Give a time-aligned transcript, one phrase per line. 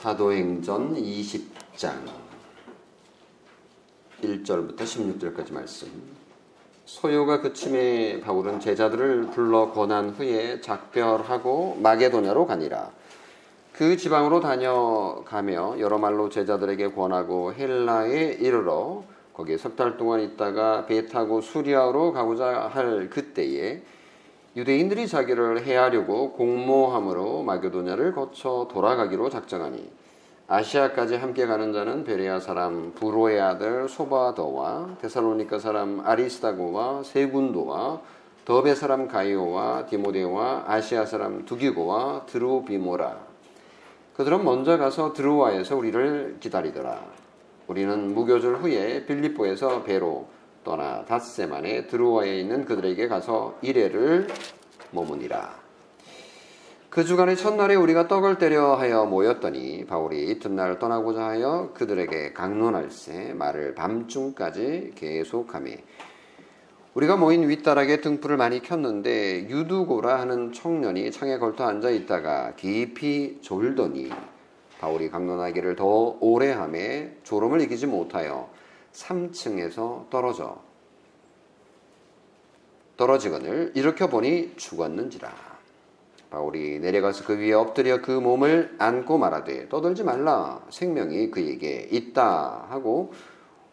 [0.00, 1.92] 사도행전 20장
[4.22, 5.88] 1절부터 16절까지 말씀.
[6.86, 12.90] 소요가 그침에 바울은 제자들을 불러 권한 후에 작별하고 마게도냐로 가니라.
[13.74, 19.04] 그 지방으로 다녀가며 여러 말로 제자들에게 권하고 헬라에 이르러
[19.34, 23.82] 거기에 석 달 동안 있다가 배 타고 수리아로 가고자 할 그때에
[24.56, 29.88] 유대인들이 자기를 해하려고 공모함으로 마게도냐를 거쳐 돌아가기로 작정하니
[30.48, 38.00] 아시아까지 함께 가는 자는 베레아 사람 부로의 아들 소바더와 데살로니카 사람 아리스타고와 세군도와
[38.44, 43.16] 더베 사람 가이오와 디모데와 아시아 사람 두기고와 드로비모라.
[44.16, 47.00] 그들은 먼저 가서 드로아에서 우리를 기다리더라.
[47.68, 50.26] 우리는 무교절 후에 빌립보에서 배로
[50.64, 54.28] 떠나 닷새 만에 드로아에 있는 그들에게 가서 이래를
[54.90, 55.60] 머무니라.
[56.90, 63.76] 그 주간의 첫날에 우리가 떡을 때려 하여 모였더니 바울이 이튿날 떠나고자 하여 그들에게 강론할새 말을
[63.76, 65.70] 밤중까지 계속하며
[66.94, 74.10] 우리가 모인 윗다락에 등불을 많이 켰는데 유두고라 하는 청년이 창에 걸터 앉아 있다가 깊이 졸더니
[74.80, 78.50] 바울이 강론하기를 더 오래 하매 졸음을 이기지 못하여
[78.92, 80.58] 3층에서 떨어져.
[82.96, 85.32] 떨어지거늘 일으켜 보니 죽었는지라.
[86.30, 90.64] 바울이 내려가서 그 위에 엎드려 그 몸을 안고 말하되 떠들지 말라.
[90.70, 92.66] 생명이 그에게 있다.
[92.68, 93.12] 하고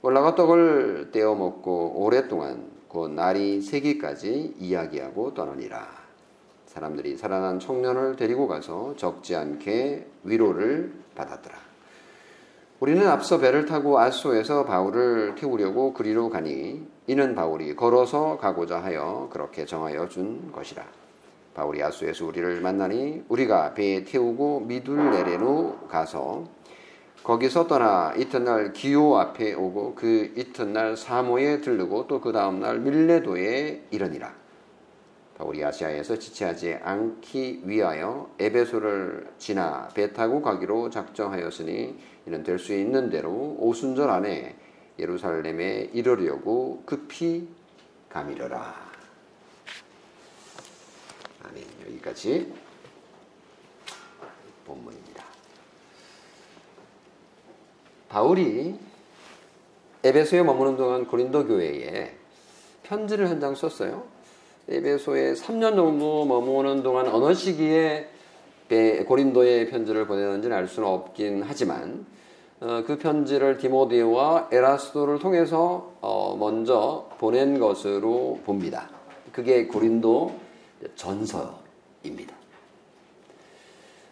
[0.01, 5.87] 올라가 떡을 떼어 먹고 오랫동안 곧 날이 새기까지 이야기하고 떠나니라.
[6.65, 11.66] 사람들이 살아난 청년을 데리고 가서 적지 않게 위로를 받았더라
[12.79, 19.65] 우리는 앞서 배를 타고 아소에서 바울을 태우려고 그리로 가니 이는 바울이 걸어서 가고자 하여 그렇게
[19.65, 20.85] 정하여 준 것이라.
[21.55, 26.43] 바울이 아소에서 우리를 만나니 우리가 배에 태우고 미둘레레로 가서
[27.23, 34.31] 거기서 떠나 이튿날 기오 앞에 오고 그 이튿날 사모에 들르고 또 그 다음날 밀레도에 이르니라.
[35.39, 43.55] 바울이 아시아에서 지체하지 않기 위하여 에베소를 지나 배 타고 가기로 작정하였으니 이는 될수 있는 대로
[43.57, 44.53] 오순절 안에
[44.99, 47.47] 예루살렘에 이르려고 급히
[48.09, 48.75] 가미려라.
[51.45, 51.63] 아멘.
[51.87, 52.53] 여기까지
[54.65, 55.23] 본문입니다.
[58.09, 58.77] 바울이
[60.03, 62.13] 에베소에 머무는 동안 고린도 교회에
[62.83, 64.05] 편지를 한 장 썼어요.
[64.67, 68.09] 에베소에 3년 정도 머무는 동안 어느 시기에
[69.07, 72.16] 고린도에 편지를 보내는지는 알 수는 없긴 하지만 어,
[72.59, 78.89] 그 편지를 디모데와 에라스도를 통해서 어, 먼저 보낸 것으로 봅니다.
[79.31, 80.33] 그게 고린도
[80.95, 82.35] 전서입니다.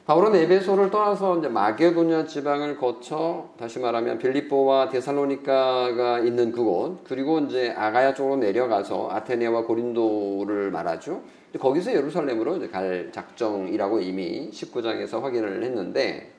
[0.05, 7.73] 바울은 에베소를 떠나서 이제 마게도냐 지방을 거쳐 다시 말하면 빌립보와 데살로니카가 있는 그곳 그리고 이제
[7.75, 11.23] 아가야 쪽으로 내려가서 아테네와 고린도를 말하죠.
[11.59, 16.34] 거기서 예루살렘으로 갈 작정이라고 이미 19장에서 확인을 했는데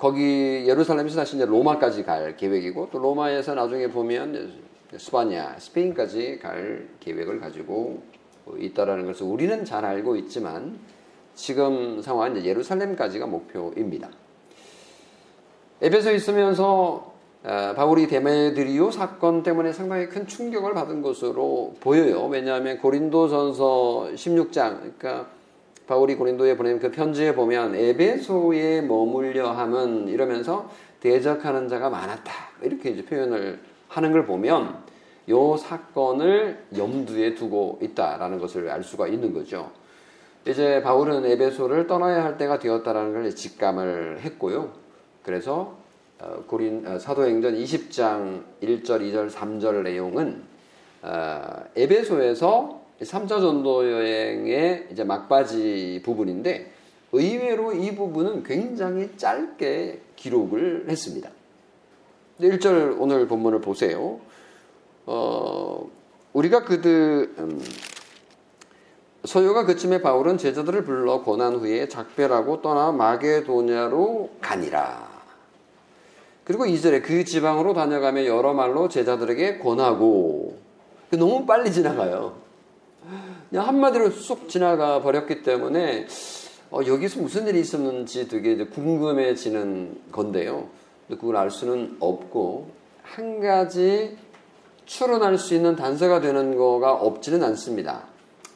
[0.00, 4.50] 거기 예루살렘에서 다시 이제 로마까지 갈 계획이고 또 로마에서 나중에 보면
[4.96, 8.02] 스파냐, 스페인까지 갈 계획을 가지고
[8.56, 10.78] 있다라는 것을 우리는 잘 알고 있지만
[11.34, 14.08] 지금 상황은 이제 예루살렘까지가 목표입니다.
[15.82, 17.12] 에베소에 있으면서
[17.42, 22.24] 아, 바울이 데메드리오 사건 때문에 상당히 큰 충격을 받은 것으로 보여요.
[22.26, 25.28] 왜냐하면 고린도전서 16장, 그러니까
[25.90, 30.70] 바울이 고린도에 보낸 그 편지에 보면 에베소에 머물려 함은 이러면서
[31.00, 32.32] 대적하는 자가 많았다.
[32.62, 33.58] 이렇게 이제 표현을
[33.88, 34.84] 하는 걸 보면
[35.30, 39.72] 요 사건을 염두에 두고 있다라는 것을 알 수가 있는 거죠.
[40.46, 44.70] 이제 바울은 에베소를 떠나야 할 때가 되었다라는 걸 직감을 했고요.
[45.24, 45.76] 그래서
[46.20, 50.44] 어, 고린 어, 사도행전 20장 1절, 2절, 3절 내용은
[51.02, 56.70] 어, 에베소에서 3차 전도 여행의 이제 막바지 부분인데
[57.12, 61.30] 의외로 이 부분은 굉장히 짧게 기록을 했습니다.
[62.40, 64.20] 1절 오늘 본문을 보세요.
[65.06, 65.90] 어,
[66.32, 67.62] 우리가 그들 음,
[69.24, 75.10] 소요가 그쯤에 바울은 제자들을 불러 고난 후에 작별하고 떠나 마게도냐로 가니라.
[76.44, 80.58] 그리고 2절에 그 지방으로 다녀가며 여러 말로 제자들에게 권하고
[81.10, 82.49] 너무 빨리 지나가요.
[83.50, 86.06] 그냥 한마디로 쑥 지나가 버렸기 때문에
[86.70, 90.68] 어, 여기서 무슨 일이 있었는지 되게 궁금해지는 건데요.
[91.08, 92.70] 그걸 알 수는 없고
[93.02, 94.16] 한 가지
[94.86, 98.04] 추론할 수 있는 단서가 되는 거가 없지는 않습니다.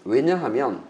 [0.05, 0.85] 왜냐하면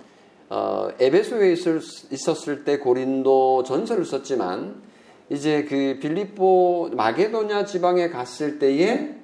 [0.50, 1.80] 어, 에베소에 있을,
[2.10, 4.82] 있었을 때 고린도 전설을 썼지만
[5.30, 9.14] 이제 그 빌립보 마게도냐 지방에 갔을 때에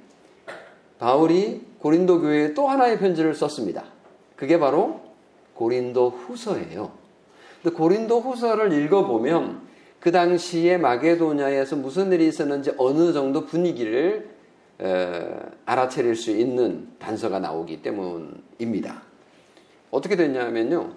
[0.99, 3.85] 바울이 고린도 교회에 또 하나의 편지를 썼습니다.
[4.41, 5.03] 그게 바로
[5.53, 6.91] 고린도 후서예요.
[7.63, 9.61] 근데 고린도 후서를 읽어보면
[10.01, 14.31] 그 당시에 마게도냐에서 무슨 일이 있었는지 어느 정도 분위기를
[14.81, 15.29] 에,
[15.67, 19.03] 알아차릴 수 있는 단서가 나오기 때문입니다.
[19.91, 20.91] 어떻게 됐냐면요.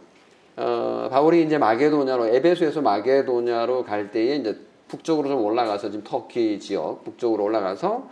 [0.56, 4.57] 어, 바울이 이제 마게도냐로 에베소에서 마게도냐로 갈 때에 이제
[4.88, 8.07] 북쪽으로 좀 올라가서 지금 터키 지역 북쪽으로 올라가서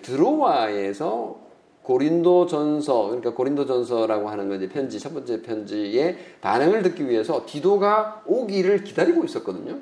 [0.00, 1.49] 드로와에서
[1.90, 7.44] 고린도 전서 그러니까 고린도 전서라고 하는 건 이제 편지 첫 번째 편지의 반응을 듣기 위해서
[7.44, 9.76] 디도가 오기를 기다리고 있었거든요.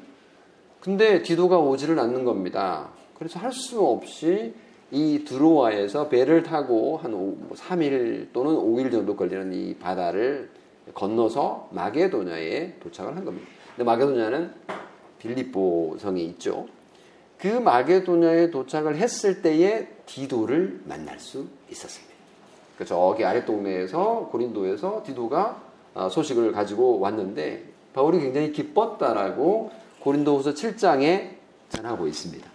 [0.80, 2.88] 근데 디도가 오지를 않는 겁니다.
[3.18, 4.54] 그래서 할 수 없이
[4.90, 7.12] 이 드로와에서 배를 타고 한
[7.52, 10.48] 3일 또는 5일 정도 걸리는 이 바다를
[10.94, 13.46] 건너서 마게도냐에 도착을 한 겁니다.
[13.76, 14.50] 근데 마게도냐는
[15.18, 16.68] 빌립보 성이 있죠.
[17.36, 22.14] 그 마게도냐에 도착을 했을 때에 디도를 만날 수 있었습니다.
[22.78, 25.62] 그 저기 아래 동네에서 고린도에서 디도가
[25.94, 29.70] 아, 소식을 가지고 왔는데 바울이 굉장히 기뻤다라고
[30.00, 31.36] 고린도후서 7장에
[31.70, 32.48] 전하고 있습니다.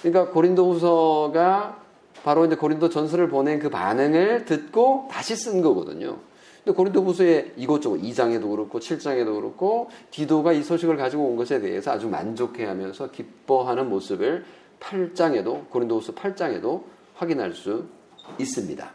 [0.00, 1.82] 그러니까 고린도후서가
[2.24, 6.18] 바로 이제 고린도 전서를 보낸 그 반응을 듣고 다시 쓴 거거든요.
[6.64, 12.08] 근데 고린도후서에 이것저것 2장에도 그렇고 7장에도 그렇고 디도가 이 소식을 가지고 온 것에 대해서 아주
[12.08, 14.44] 만족해하면서 기뻐하는 모습을
[14.82, 16.82] 8장에도 고린도후서 8장에도
[17.14, 17.86] 확인할 수
[18.38, 18.90] 있습니다.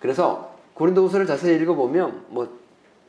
[0.00, 2.64] 그래서 고린도후서를 자세히 읽어보면 뭐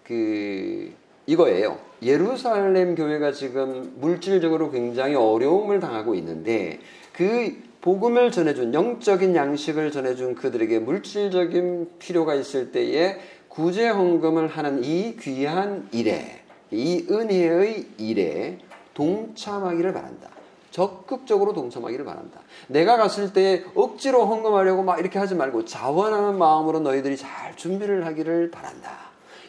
[0.06, 0.94] 그
[1.26, 1.80] 이거예요.
[2.04, 6.80] 예루살렘 교회가 지금 물질적으로 굉장히 어려움을 당하고 있는데
[7.12, 15.16] 그 복음을 전해준 영적인 양식을 전해준 그들에게 물질적인 필요가 있을 때에 구제 헌금을 하는 이
[15.20, 18.60] 귀한 일에 이 은혜의 일에
[18.94, 20.35] 동참하기를 바란다.
[20.76, 22.42] 적극적으로 동참하기를 바란다.
[22.68, 28.52] 내가 갔을 때 억지로 헌금하려고 막 이렇게 하지 말고 자원하는 마음으로 너희들이 잘 준비를 하기를
[28.52, 28.92] 바란다.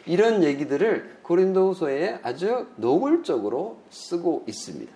[0.05, 4.89] 이런 얘기들을 고린도후서에 아주 노골적으로 쓰고 있습니다.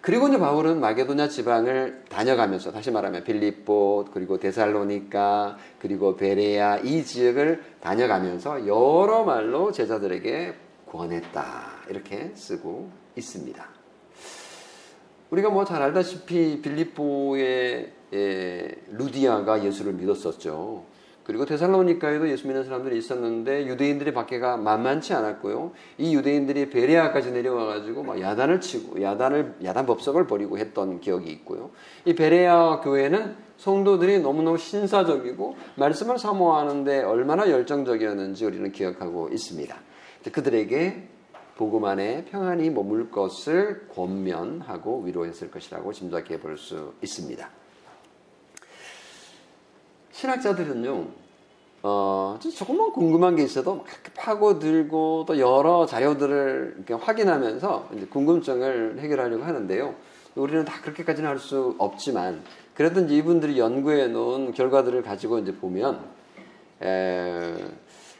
[0.00, 7.62] 그리고 이제 바울은 마게도냐 지방을 다녀가면서 다시 말하면 빌립보 그리고 데살로니카 그리고 베레아 이 지역을
[7.80, 10.54] 다녀가면서 여러 말로 제자들에게
[10.90, 11.44] 권했다
[11.90, 13.75] 이렇게 쓰고 있습니다.
[15.36, 20.84] 우리가 뭐 잘 알다시피 빌립보의 예, 루디아가 예수를 믿었었죠.
[21.24, 25.72] 그리고 데살로니카에도 예수 믿는 사람들이 있었는데 유대인들이 밖에가 만만치 않았고요.
[25.98, 31.70] 이 유대인들이 베레아까지 내려와 가지고 막 야단을 치고 야단을 야단 법석을 벌이고 했던 기억이 있고요.
[32.04, 39.76] 이 베레아 교회는 성도들이 너무너무 신사적이고 말씀을 사모하는데 얼마나 열정적이었는지 우리는 기억하고 있습니다.
[40.32, 41.15] 그들에게
[41.56, 47.48] 복음 안에 평안히 머물 것을 권면하고 위로했을 것이라고 짐작해 볼 수 있습니다.
[50.12, 51.06] 신학자들은요,
[51.82, 59.94] 어, 조금만 궁금한 게 있어도 그렇게 파고들고 또 여러 자료들을 확인하면서 궁금증을 해결하려고 하는데요.
[60.34, 62.42] 우리는 다 그렇게까지는 할 수 없지만
[62.74, 66.04] 그래도 이제 이분들이 연구해 놓은 결과들을 가지고 이제 보면
[66.82, 67.54] 에,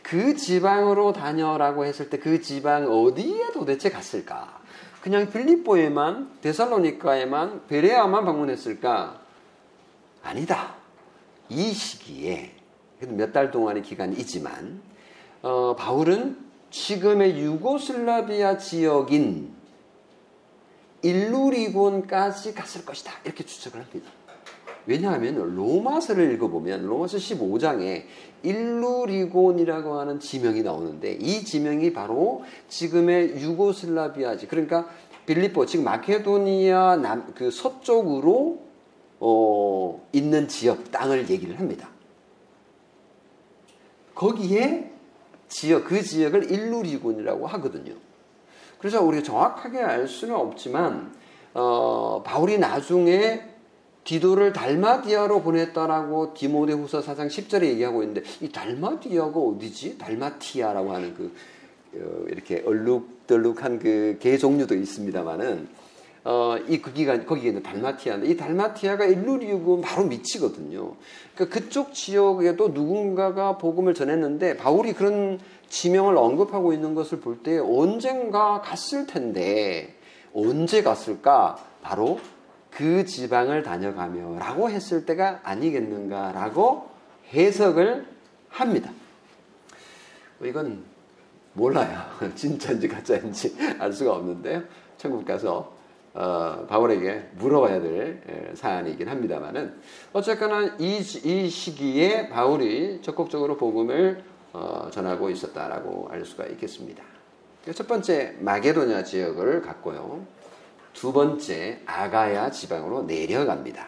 [0.06, 4.60] 그 지방으로 다녀라고 했을 때 그 지방 어디에 도대체 갔을까?
[5.00, 9.20] 그냥 필리포에만 데살로니카에만 베레아만 방문했을까?
[10.22, 10.75] 아니다.
[11.48, 12.52] 이 시기에
[13.00, 14.80] 몇 달 동안의 기간이지만
[15.42, 16.38] 어, 바울은
[16.70, 19.54] 지금의 유고슬라비아 지역인
[21.02, 24.10] 일루리곤까지 갔을 것이다 이렇게 추측을 합니다.
[24.87, 28.05] 왜냐하면 로마서를 읽어보면 로마서 15장에
[28.43, 34.88] 일루리곤이라고 하는 지명이 나오는데 이 지명이 바로 지금의 유고슬라비아지 그러니까
[35.26, 38.61] 빌리포 지금 마케도니아 남, 그 서쪽으로
[39.19, 41.88] 어, 있는 지역 땅을 얘기를 합니다.
[44.14, 44.93] 거기에
[45.49, 47.95] 지역 그 지역을 일루리군이라고 하거든요.
[48.78, 51.12] 그래서 우리가 정확하게 알 수는 없지만
[51.55, 53.55] 어, 바울이 나중에
[54.06, 59.98] 디도를 달마디아로 보냈다라고 디모데후서 4장 10절에 얘기하고 있는데 이 달마디아가 어디지?
[59.98, 61.32] 달마티아라고 하는 그
[61.96, 65.68] 어, 이렇게 얼룩덜룩한 그 개 종류도 있습니다만은
[66.25, 70.94] 어, 이 거기가 거기에 있는 달마티아인데 이 달마티아가 일루리우고 바로 밑이거든요.
[71.34, 78.60] 그러니까 그쪽 지역에도 누군가가 복음을 전했는데 바울이 그런 지명을 언급하고 있는 것을 볼 때 언젠가
[78.60, 79.94] 갔을 텐데
[80.34, 81.56] 언제 갔을까?
[81.82, 82.18] 바로
[82.76, 86.90] 그 지방을 다녀가며 라고 했을 때가 아니겠는가라고
[87.33, 88.06] 해석을
[88.50, 88.90] 합니다.
[90.42, 90.85] 이건
[91.54, 92.02] 몰라요.
[92.37, 94.62] 진짜인지 가짜인지 알 수가 없는데요.
[94.99, 95.75] 천국 가서
[96.12, 99.75] 어, 바울에게 물어봐야 될 에, 사안이긴 합니다만은
[100.12, 107.02] 어쨌거나 이, 이 시기에 바울이 적극적으로 복음을 어, 전하고 있었다라고 알 수가 있겠습니다.
[107.75, 110.36] 첫 번째 마게도냐 지역을 갔고요.
[110.97, 113.87] 두 번째 아가야 지방으로 내려갑니다.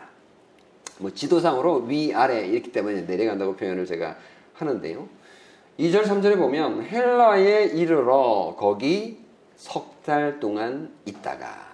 [0.98, 4.16] 뭐 지도상으로 위아래 이렇기 때문에 내려간다고 표현을 제가
[4.54, 5.08] 하는데요.
[5.78, 9.24] 2절 3절에 보면 헬라에 이르러 거기
[9.56, 11.68] 석 달 동안 있다가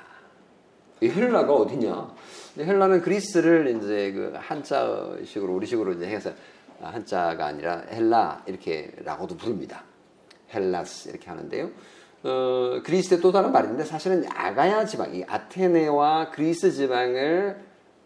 [1.00, 2.12] 이 헬라가 어디냐?
[2.58, 6.32] 헬라는 그리스를 이제 그 한자식으로 우리식으로 이제 해서
[6.82, 9.84] 한자가 아니라 헬라 이렇게라고도 부릅니다.
[10.52, 11.70] 헬라스 이렇게 하는데요.
[12.24, 17.56] 어, 그리스의 또 다른 말인데 사실은 아가야 지방, 이 아테네와 그리스 지방을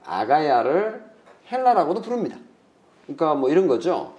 [0.05, 1.05] 아가야를
[1.51, 2.37] 헬라라고도 부릅니다.
[3.05, 4.15] 그러니까 뭐 이런 거죠.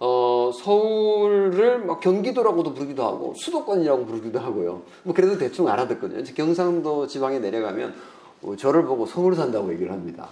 [0.00, 4.82] 어, 서울을 뭐 경기도라고도 부르기도 하고 수도권이라고 부르기도 하고요.
[5.04, 6.24] 뭐 그래도 대충 알아듣거든요.
[6.34, 7.94] 경상도 지방에 내려가면
[8.42, 10.28] 어, 저를 보고 서울 산다고 얘기를 합니다.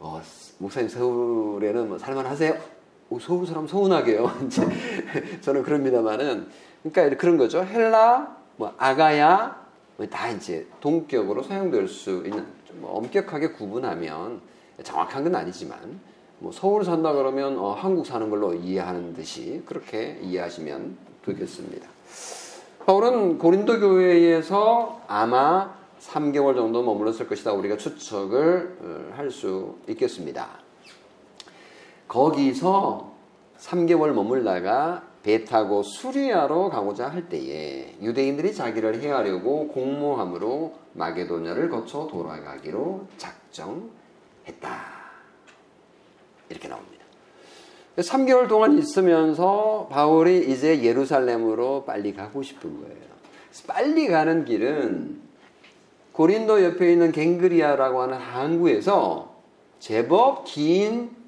[0.00, 0.20] 어,
[0.58, 2.81] 목사님 서울에는 뭐 살만하세요?
[3.12, 4.32] 오, 서울 사람 서운하게요.
[5.42, 6.46] 저는 그럽니다만은
[6.82, 7.62] 그러니까 그런 거죠.
[7.62, 9.60] 헬라, 뭐 아가야
[9.98, 12.46] 뭐 다 이제 동격으로 사용될 수 있는
[12.80, 14.40] 뭐 엄격하게 구분하면
[14.82, 15.78] 정확한 건 아니지만
[16.38, 21.86] 뭐 서울 산다 그러면 어, 한국 사는 걸로 이해하는 듯이 그렇게 이해하시면 되겠습니다.
[22.86, 27.52] 바울은 고린도 교회에서 아마 3개월 정도 머물렀을 것이다.
[27.52, 30.61] 우리가 추측을 어, 할수 있겠습니다.
[32.12, 33.10] 거기서
[33.58, 43.06] 3개월 머물다가 배 타고 수리아로 가고자 할 때에 유대인들이 자기를 해하려고 공모함으로 마게도냐를 거쳐 돌아가기로
[43.16, 43.90] 작정했다.
[46.50, 47.02] 이렇게 나옵니다.
[47.96, 53.12] 3개월 동안 있으면서 바울이 이제 예루살렘으로 빨리 가고 싶은 거예요.
[53.66, 55.18] 빨리 가는 길은
[56.12, 59.32] 고린도 옆에 있는 갱그리아라고 하는 항구에서
[59.78, 61.21] 제법 긴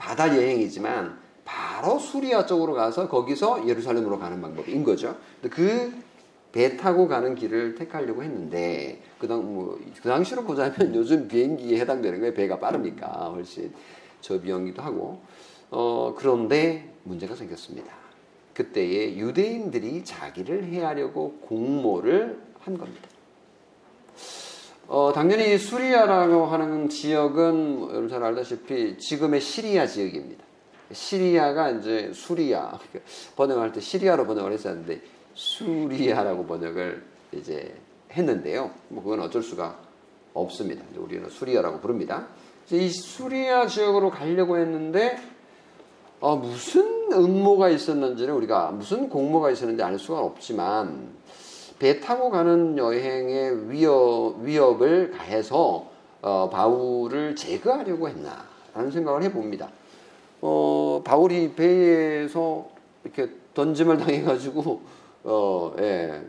[0.00, 5.16] 바다 여행이지만 바로 수리아 쪽으로 가서 거기서 예루살렘으로 가는 방법인 거죠.
[5.50, 6.10] 그
[6.52, 12.18] 배 타고 가는 길을 택하려고 했는데 그, 당, 뭐, 그 당시로 보자면 요즘 비행기에 해당되는
[12.18, 12.34] 거예요.
[12.34, 13.72] 배가 빠르니까 훨씬.
[14.20, 15.22] 저비용이기도 하고
[15.70, 17.90] 어, 그런데 문제가 생겼습니다.
[18.52, 23.08] 그때에 유대인들이 자기를 해하려고 공모를 한 겁니다.
[24.92, 30.42] 어, 당연히 수리아라고 하는 지역은 여러분 잘 알다시피 지금의 시리아 지역입니다.
[30.90, 32.76] 시리아가 이제 수리아
[33.36, 35.00] 번역할 때 시리아로 번역을 했었는데
[35.34, 37.72] 수리아라고 번역을 이제
[38.10, 38.72] 했는데요.
[38.88, 39.78] 뭐 그건 어쩔 수가
[40.34, 40.82] 없습니다.
[40.96, 42.26] 우리는 수리아라고 부릅니다.
[42.72, 45.20] 이 수리아 지역으로 가려고 했는데
[46.18, 51.19] 어, 무슨 음모가 있었는지는 우리가 무슨 공모가 있었는지 알 수가 없지만
[51.80, 59.70] 배 타고 가는 여행의 위협, 위협을 가해서 어, 바울을 제거하려고 했나라는 생각을 해봅니다.
[60.42, 62.68] 어, 바울이 배에서
[63.02, 64.82] 이렇게 던짐을 당해가지고
[65.24, 66.22] 어, 예,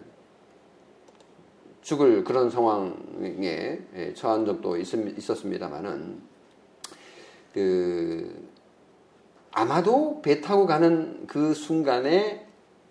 [1.82, 6.22] 죽을 그런 상황에 예, 처한 적도 있, 있었습니다만은
[7.54, 8.48] 그
[9.52, 12.41] 아마도 배 타고 가는 그 순간에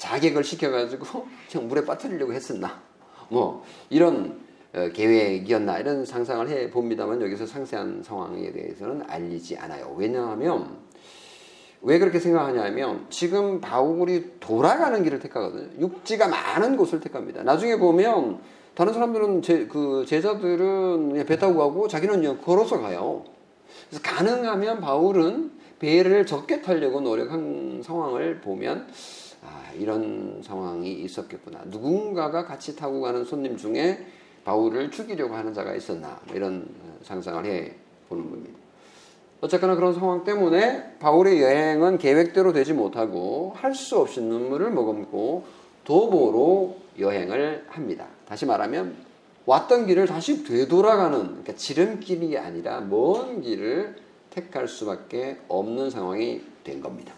[0.00, 2.80] 자객을 시켜가지고 그냥 물에 빠뜨리려고 했었나
[3.28, 4.40] 뭐 이런
[4.72, 9.94] 어, 계획이었나 이런 상상을 해 봅니다만 여기서 상세한 상황에 대해서는 알리지 않아요.
[9.98, 10.78] 왜냐하면
[11.82, 15.70] 왜 그렇게 생각하냐면 지금 바울이 돌아가는 길을 택하거든요.
[15.80, 17.42] 육지가 많은 곳을 택합니다.
[17.42, 18.38] 나중에 보면
[18.74, 23.24] 다른 사람들은 제, 그 제자들은 배 타고 가고 자기는 걸어서 가요.
[23.88, 28.86] 그래서 가능하면 바울은 배를 적게 타려고 노력한 상황을 보면
[29.42, 31.62] 아, 이런 상황이 있었겠구나.
[31.66, 34.06] 누군가가 같이 타고 가는 손님 중에
[34.44, 36.20] 바울을 죽이려고 하는 자가 있었나.
[36.26, 36.68] 뭐 이런
[37.02, 37.72] 상상을 해
[38.08, 38.58] 보는 겁니다.
[39.40, 45.44] 어쨌거나 그런 상황 때문에 바울의 여행은 계획대로 되지 못하고 할 수 없이 눈물을 머금고
[45.84, 48.06] 도보로 여행을 합니다.
[48.28, 48.94] 다시 말하면
[49.46, 53.96] 왔던 길을 다시 되돌아가는 그러니까 지름길이 아니라 먼 길을
[54.28, 57.14] 택할 수밖에 없는 상황이 된 겁니다.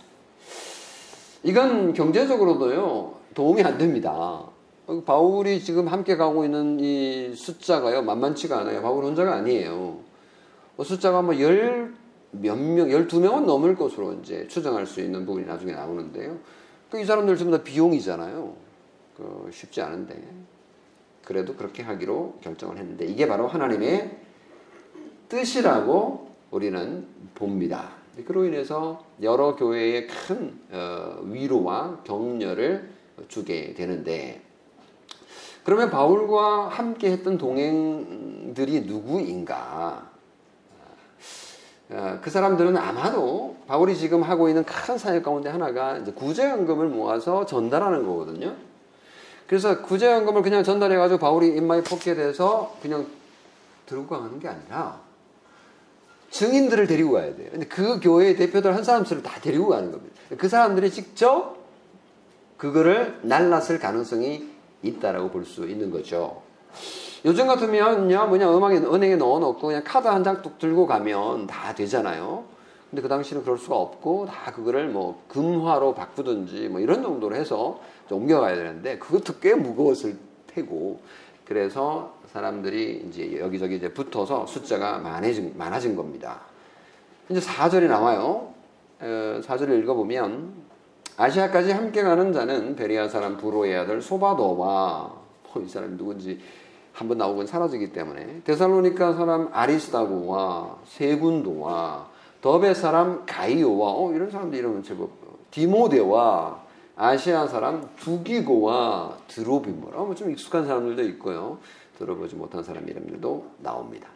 [1.42, 4.44] 이건 경제적으로도요 도움이 안 됩니다.
[5.06, 8.82] 바울이 지금 함께 가고 있는 이 숫자가요 만만치가 않아요.
[8.82, 9.98] 바울 혼자가 아니에요.
[10.82, 15.72] 숫자가 뭐 열 몇 명, 열두 명은 넘을 것으로 이제 추정할 수 있는 부분이 나중에
[15.72, 16.38] 나오는데요.
[16.90, 18.54] 그 이 사람들 전부 다 비용이잖아요.
[19.16, 20.20] 그 쉽지 않은데.
[21.24, 24.18] 그래도 그렇게 하기로 결정을 했는데 이게 바로 하나님의
[25.28, 27.90] 뜻이라고 우리는 봅니다.
[28.26, 32.90] 그로 인해서 여러 교회에 큰 어, 위로와 격려를
[33.28, 34.42] 주게 되는데
[35.64, 40.10] 그러면 바울과 함께 했던 동행들이 누구인가?
[41.90, 48.06] 어, 그 사람들은 아마도 바울이 지금 하고 있는 큰 사역 가운데 하나가 구제연금을 모아서 전달하는
[48.06, 48.54] 거거든요.
[49.46, 53.06] 그래서 구제연금을 그냥 전달해가지고 바울이 뽑게 돼서 그냥
[53.86, 55.00] 들고 가는 게 아니라
[56.32, 57.48] 증인들을 데리고 가야 돼요.
[57.52, 60.16] 근데 그 교회의 대표들 한 사람씩을 다 데리고 가는 겁니다.
[60.38, 61.56] 그 사람들이 직접
[62.56, 64.48] 그거를 날랐을 가능성이
[64.82, 66.42] 있다라고 볼 수 있는 거죠.
[67.24, 72.44] 요즘 같으면요, 뭐냐, 음악에, 은행에 넣어놓고 그냥 카드 한 장 뚝 들고 가면 다 되잖아요.
[72.90, 77.80] 근데 그 당시는 그럴 수가 없고 다 그거를 뭐 금화로 바꾸든지 뭐 이런 정도로 해서
[78.10, 80.16] 옮겨가야 되는데 그것도 꽤 무거웠을
[80.48, 81.00] 테고
[81.52, 86.40] 그래서 사람들이 이제 여기저기 이제 붙어서 숫자가 많아진, 많아진 겁니다.
[87.28, 88.54] 이제 4절이 나와요.
[89.00, 90.50] 어, 4절을 읽어보면
[91.18, 95.12] 아시아까지 함께 가는 자는 베리아 사람 부로의 아들 소바도와
[95.52, 96.40] 뭐이 사람이 누군지
[96.94, 102.06] 한 번 나오곤 사라지기 때문에 데살로니카 사람 아리스타고와 세군도와
[102.40, 105.10] 더베 사람 가이오와 어 이런 사람들 이름은 제법
[105.50, 106.61] 디모데와
[106.96, 111.58] 아시아 사람 두기고와 드로비모라 뭐 좀 익숙한 사람들도 있고요
[111.98, 114.08] 들어보지 못한 사람 이름들도 나옵니다.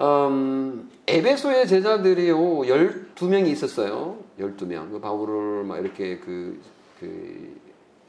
[0.00, 4.18] 음, 에베소의 제자들이 12명이 있었어요.
[4.38, 4.90] 12명.
[4.90, 6.60] 그 바울을 막 이렇게 그,
[6.98, 7.54] 그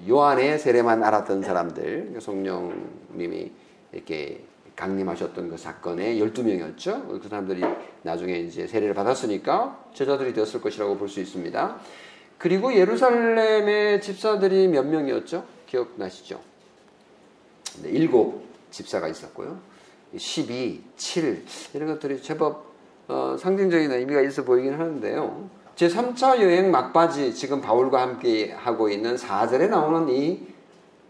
[0.08, 3.52] 요한의 세례만 알았던 사람들, 그 성령님이
[3.92, 4.44] 이렇게
[4.76, 7.22] 강림하셨던 그 사건의 12명이었죠.
[7.22, 7.62] 그 사람들이
[8.02, 11.78] 나중에 이제 세례를 받았으니까 제자들이 되었을 것이라고 볼 수 있습니다.
[12.44, 15.46] 그리고 예루살렘의 집사들이 몇 명이었죠?
[15.66, 16.42] 기억나시죠?
[17.82, 19.60] 네, 일곱 집사가 있었고요.
[20.18, 22.66] 12, 7 이런 것들이 제법
[23.08, 25.50] 어, 상징적인 의미가 있어 보이긴 하는데요.
[25.78, 30.42] 제 3차 여행 막바지 지금 바울과 함께 하고 있는 4절에 나오는 이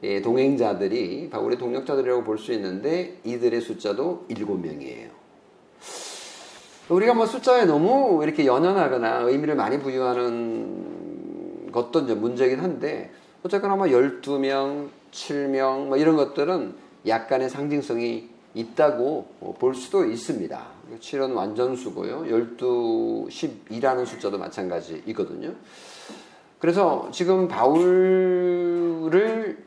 [0.03, 5.09] 예, 동행자들이 바울의 동력자들이라고 볼 수 있는데 이들의 숫자도 7명이에요.
[6.89, 11.02] 우리가 뭐 숫자에 너무 이렇게 연연하거나 의미를 많이 부여하는
[11.73, 13.11] 것도 이제 문제긴 한데
[13.43, 20.65] 어쨌거나 뭐 12명, 7명 뭐 이런 것들은 약간의 상징성이 있다고 볼 수도 있습니다.
[21.01, 22.27] 7은 완전수고요.
[22.27, 25.53] 12, 12라는 숫자도 마찬가지이거든요.
[26.59, 29.62] 그래서 지금 바울을 어,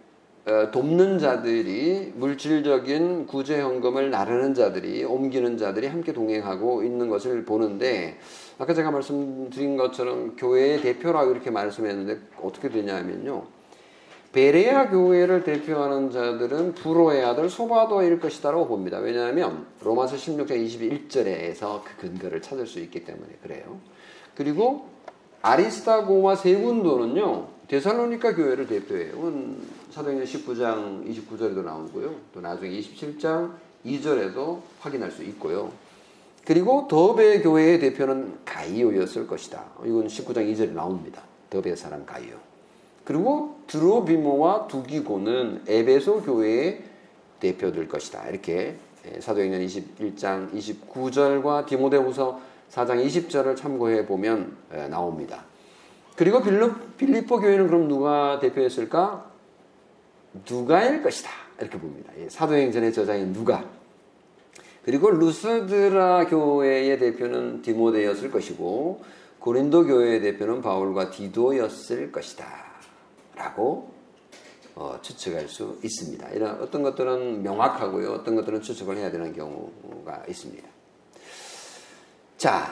[0.72, 8.18] 돕는 자들이 물질적인 구제 현금을 나르는 자들이 옮기는 자들이 함께 동행하고 있는 것을 보는데
[8.56, 13.44] 아까 제가 말씀드린 것처럼 교회의 대표라고 이렇게 말씀했는데 어떻게 되냐면요.
[14.32, 18.98] 베레아 교회를 대표하는 자들은 부로의 아들 소바도일 것이다라고 봅니다.
[18.98, 23.80] 왜냐하면 로마서 16장 21절에서 그 근거를 찾을 수 있기 때문에 그래요.
[24.36, 24.90] 그리고
[25.42, 27.48] 아리스타고와 세군도는요.
[27.66, 29.12] 데살로니카 교회를 대표해요.
[29.96, 32.14] 사도행전 19장 29절에도 나오고요.
[32.34, 33.52] 또 나중에 27장
[33.86, 35.72] 2절에도 확인할 수 있고요.
[36.44, 39.64] 그리고 더베 교회의 대표는 가이오였을 것이다.
[39.86, 41.22] 이건 19장 2절에 나옵니다.
[41.48, 42.34] 더베 사람 가이오.
[43.06, 46.84] 그리고 드로비모와 두기고는 에베소 교회의
[47.40, 48.28] 대표될 것이다.
[48.28, 48.76] 이렇게
[49.10, 52.38] 예, 사도행전 21장 29절과 디모데후서
[52.70, 55.44] 4장 20절을 참고해 보면 예, 나옵니다.
[56.16, 56.42] 그리고
[56.98, 59.35] 빌리포 교회는 그럼 누가 대표했을까?
[60.48, 61.30] 누가일 것이다.
[61.60, 62.12] 이렇게 봅니다.
[62.18, 63.64] 예, 사도행전의 저자인 누가.
[64.84, 69.02] 그리고 루스드라 교회의 대표는 디모데였을 것이고
[69.40, 72.46] 고린도 교회의 대표는 바울과 디도였을 것이다.
[73.34, 73.90] 라고
[74.74, 76.28] 어, 추측할 수 있습니다.
[76.30, 78.12] 이런 어떤 것들은 명확하고요.
[78.12, 80.68] 어떤 것들은 추측을 해야 되는 경우가 있습니다.
[82.36, 82.66] 자,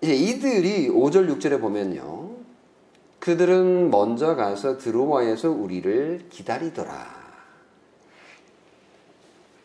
[0.00, 2.25] 이제 이들이 5절, 6절에 보면요.
[3.26, 7.26] 그들은 먼저 가서 드로와에서 우리를 기다리더라.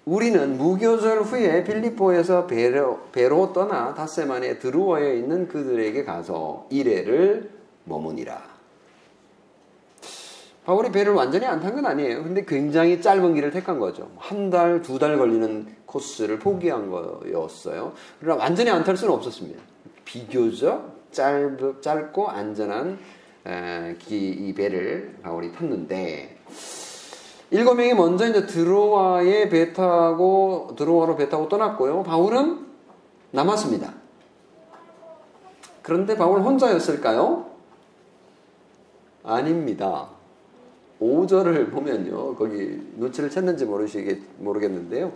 [0.06, 7.52] 우리는 무교절 후에 빌리포에서 배로, 배로 떠나 닷새만에 드로와에 있는 그들에게 가서 이래를
[7.84, 8.42] 머무니라.
[10.66, 12.24] 바울이 배를 완전히 안 탄 건 아니에요.
[12.24, 14.10] 근데 굉장히 짧은 길을 택한 거죠.
[14.18, 17.94] 한 달, 두 달 걸리는 코스를 포기한 거였어요.
[18.20, 19.62] 그러나 완전히 안 탈 수는 없었습니다.
[20.04, 22.98] 비교적 짧, 짧고 안전한
[24.10, 26.38] 이 배를 바울이 탔는데
[27.50, 32.04] 일곱 명이 먼저 이제 드로와에 배 타고 드로와로 배 타고 떠났고요.
[32.04, 32.66] 바울은
[33.32, 33.94] 남았습니다.
[35.82, 37.46] 그런데 바울 혼자였을까요?
[39.24, 40.08] 아닙니다.
[41.02, 42.36] 5절을 보면요.
[42.36, 45.12] 거기 눈치를 챘는지 모르시겠, 모르겠는데요.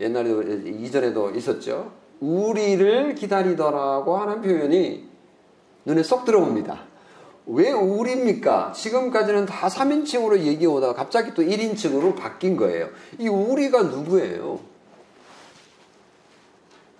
[0.00, 1.90] 옛날에도 이전에도 있었죠.
[2.20, 5.08] 우리를 기다리더라고 하는 표현이
[5.84, 6.95] 눈에 쏙 들어옵니다.
[7.46, 8.72] 왜 우리입니까?
[8.72, 12.88] 지금까지는 다 3인칭으로 얘기 오다가 갑자기 또 1인칭으로 바뀐 거예요.
[13.18, 14.58] 이 우리가 누구예요?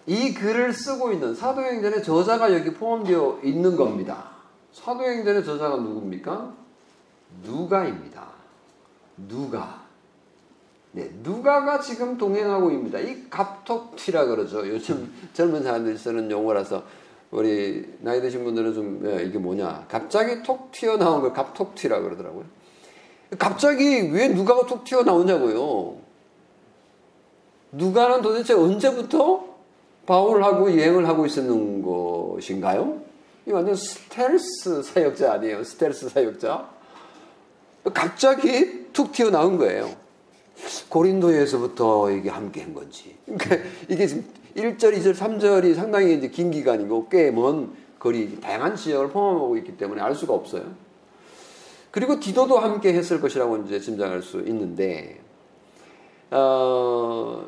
[0.06, 4.30] 이 글을 쓰고 있는 사도행전의 저자가 여기 포함되어 있는 겁니다.
[4.72, 6.54] 사도행전의 저자가 누굽니까?
[7.42, 8.28] 누가입니다.
[9.16, 9.84] 누가.
[10.92, 13.00] 네, 누가가 지금 동행하고 있습니다.
[13.00, 14.66] 이 갑톡튀라 그러죠.
[14.68, 16.84] 요즘 젊은 사람들이 쓰는 용어라서
[17.36, 22.44] 우리 나이 드신 분들은 좀 예, 이게 뭐냐 갑자기 톡 튀어나온 걸 갑톡튀라 그러더라고요.
[23.38, 25.98] 갑자기 왜 누가가 톡 튀어나오냐고요.
[27.72, 29.44] 누가는 도대체 언제부터
[30.06, 33.02] 바울하고 여행을 하고 있었는 것인가요?
[33.46, 35.62] 이 완전 스텔스 사역자 아니에요?
[35.62, 36.70] 스텔스 사역자?
[37.92, 39.94] 갑자기 툭 튀어나온 거예요.
[40.88, 43.14] 고린도에서부터 이게 함께 한 건지.
[43.26, 43.56] 그러니까
[43.90, 44.24] 이게 지금
[44.56, 50.00] 1절, 2절, 3절이 상당히 이제 긴 기간이고 꽤 먼 거리, 다양한 지역을 포함하고 있기 때문에
[50.02, 50.64] 알 수가 없어요.
[51.90, 55.18] 그리고 디도도 함께 했을 것이라고 이제 짐작할 수 있는데,
[56.30, 57.46] 어,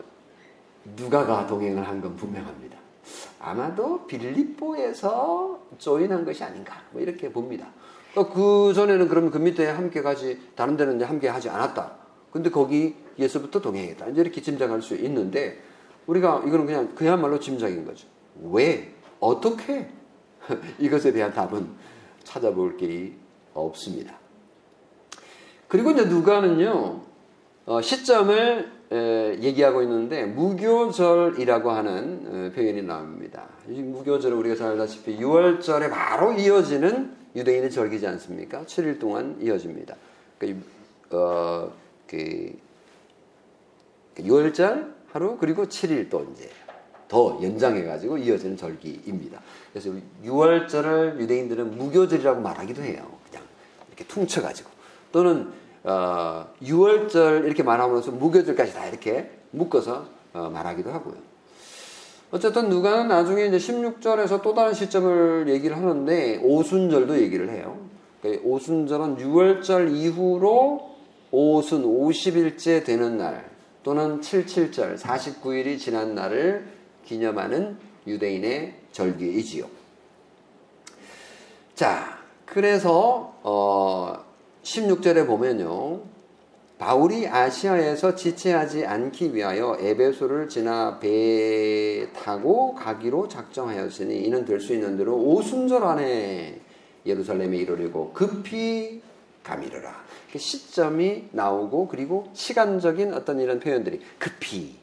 [0.96, 2.78] 누가가 동행을 한 건 분명합니다.
[3.40, 7.66] 아마도 빌립보에서 조인한 것이 아닌가, 뭐 이렇게 봅니다.
[8.14, 11.92] 어, 그 전에는 그러면 그 밑에 함께 가지, 다른 데는 이제 함께 하지 않았다.
[12.32, 14.08] 근데 거기에서부터 동행했다.
[14.08, 15.60] 이제 이렇게 짐작할 수 있는데,
[16.08, 18.06] 우리가 이거는 그냥 그야말로 짐작인 거죠.
[18.50, 18.92] 왜?
[19.20, 19.88] 어떻게?
[20.80, 21.68] 이것에 대한 답은
[22.24, 23.14] 찾아볼 길이
[23.54, 24.18] 없습니다.
[25.68, 27.02] 그리고 이제 누가는요,
[27.66, 33.46] 어, 시점을 에, 얘기하고 있는데, 무교절이라고 하는 에, 표현이 나옵니다.
[33.68, 38.62] 이 무교절은 우리가 잘 알다시피 6월절에 바로 이어지는 유대인의 절기지 않습니까?
[38.62, 39.94] 7일 동안 이어집니다.
[40.38, 40.62] 그,
[41.10, 41.70] 어,
[42.06, 42.56] 그,
[44.16, 46.50] 6월절, 하루 그리고 7일 또 이제
[47.08, 49.40] 더 연장해가지고 이어지는 절기입니다.
[49.72, 49.90] 그래서
[50.24, 53.06] 6월절을 유대인들은 무교절이라고 말하기도 해요.
[53.28, 53.44] 그냥
[53.88, 54.70] 이렇게 퉁쳐가지고
[55.10, 55.50] 또는
[55.84, 61.16] 어, 6월절 이렇게 말함으로써 무교절까지 다 이렇게 묶어서 어, 말하기도 하고요.
[62.30, 67.78] 어쨌든 누가는 나중에 이제 16절에서 또 다른 시점을 얘기를 하는데 오순절도 얘기를 해요.
[68.20, 70.96] 그러니까 오순절은 6월절 이후로
[71.30, 73.48] 오순 50일째 되는 날
[73.88, 76.62] 또는 77절 49일이 지난 날을
[77.06, 79.64] 기념하는 유대인의 절기이지요.
[81.74, 84.22] 자, 그래서 어
[84.62, 86.02] 16절에 보면요.
[86.76, 94.98] 바울이 아시아에서 지체하지 않기 위하여 에베소를 지나 배 타고 가기로 작정하였으니 이는 될 수 있는
[94.98, 96.60] 대로 오순절 안에
[97.06, 99.00] 예루살렘에 이르려고 급히
[99.48, 100.04] 감이르라.
[100.30, 104.76] 그 시점이 나오고 그리고 시간적인 어떤 이런 표현들이 급히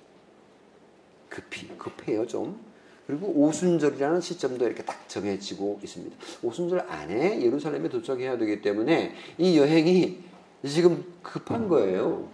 [1.30, 2.60] 급히 급해요 좀
[3.06, 6.15] 그리고 오순절이라는 시점도 이렇게 딱 정해지고 있습니다.
[6.41, 10.23] 오순절 안에 예루살렘에 도착해야 되기 때문에 이 여행이
[10.65, 12.30] 지금 급한 거예요.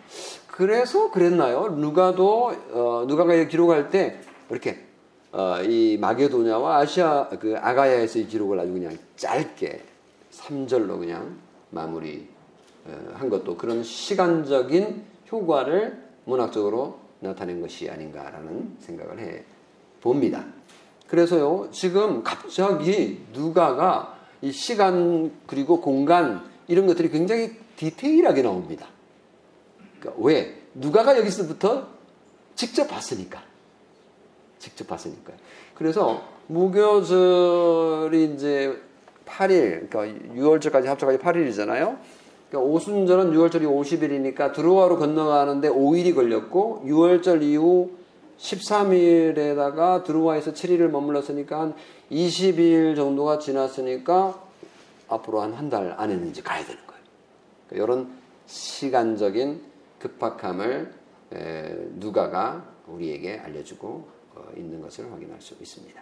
[0.48, 1.68] 그래서 그랬나요?
[1.68, 4.86] 누가도 어, 누가가 기록할 때 이렇게
[5.34, 9.82] 어, 이 마게도냐와 아시아 그 아가야에서 이 기록을 아주 그냥 짧게
[10.32, 11.38] 3절로 그냥
[11.72, 12.28] 마무리
[13.14, 19.44] 한 것도 그런 시간적인 효과를 문학적으로 나타낸 것이 아닌가라는 생각을 해
[20.02, 20.46] 봅니다.
[21.08, 28.88] 그래서요, 지금 갑자기 누가가 이 시간 그리고 공간 이런 것들이 굉장히 디테일하게 나옵니다.
[30.00, 30.62] 그러니까 왜?
[30.74, 31.88] 누가가 여기서부터
[32.56, 33.44] 직접 봤으니까.
[34.58, 35.34] 직접 봤으니까.
[35.76, 38.82] 그래서 무교절이 이제
[39.32, 41.98] 8일, 그러니까 6월절까지 합쳐가지 8일이잖아요.
[42.50, 47.92] 그러니까 오순절은 6월절이 50일이니까 드로아로 건너가는데 5일이 걸렸고 6월절 이후
[48.38, 51.74] 13일에다가 드로아에서 7일을 머물렀으니까 한
[52.12, 54.42] 20일 정도가 지났으니까
[55.08, 57.02] 앞으로 한 한 달 안에는 이제 가야 되는 거예요.
[57.70, 58.12] 그러니까 이런
[58.48, 59.62] 시간적인
[60.00, 60.94] 급박함을
[62.00, 66.02] 누가가 우리에게 알려주고 어, 있는 것을 확인할 수 있습니다.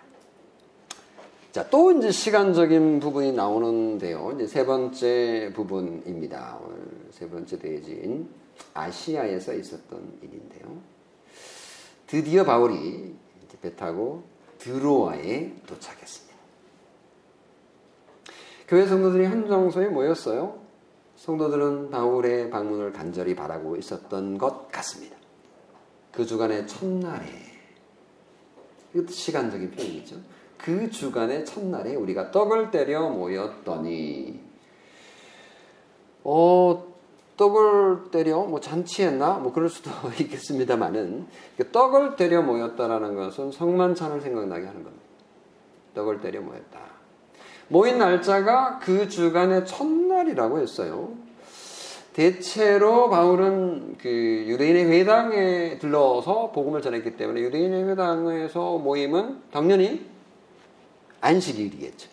[1.52, 4.34] 자, 또 이제 시간적인 부분이 나오는데요.
[4.36, 6.60] 이제 세 번째 부분입니다.
[6.64, 6.78] 오늘
[7.10, 8.30] 세 번째 대지인
[8.76, 10.78] 아시아에서 있었던 일인데요.
[12.06, 13.16] 드디어 바울이
[13.62, 14.24] 배 타고
[14.60, 16.36] 드로아에 도착했습니다.
[18.68, 20.60] 교회 성도들이 한 장소에 모였어요.
[21.16, 25.18] 성도들은 바울의 방문을 간절히 바라고 있었던 것 같습니다.
[26.12, 27.26] 그 주간의 첫날에
[28.94, 30.18] 이것도 시간적인 표현이죠.
[30.60, 34.40] 그 주간의 첫날에 우리가 떡을 때려 모였더니
[36.24, 36.86] 어
[37.38, 44.66] 떡을 때려 뭐 잔치했나 뭐 그럴 수도 있겠습니다만은 그 떡을 때려 모였다라는 것은 성만찬을 생각나게
[44.68, 45.06] 하는 겁니다.
[45.96, 46.80] 떡을 때려 모였다.
[47.70, 51.14] 모인 날짜가 그 주간의 첫날이라고 했어요.
[52.14, 54.10] 대체로 바울은 그
[54.48, 60.06] 유대인의 회당에 들러서 복음을 전했기 때문에 유대인의 회당에서 모임은 당연히
[61.22, 62.10] 안식일이겠죠.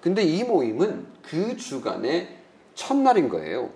[0.00, 2.36] 근데 이 모임은 그 주간의
[2.74, 3.70] 첫날인 거예요.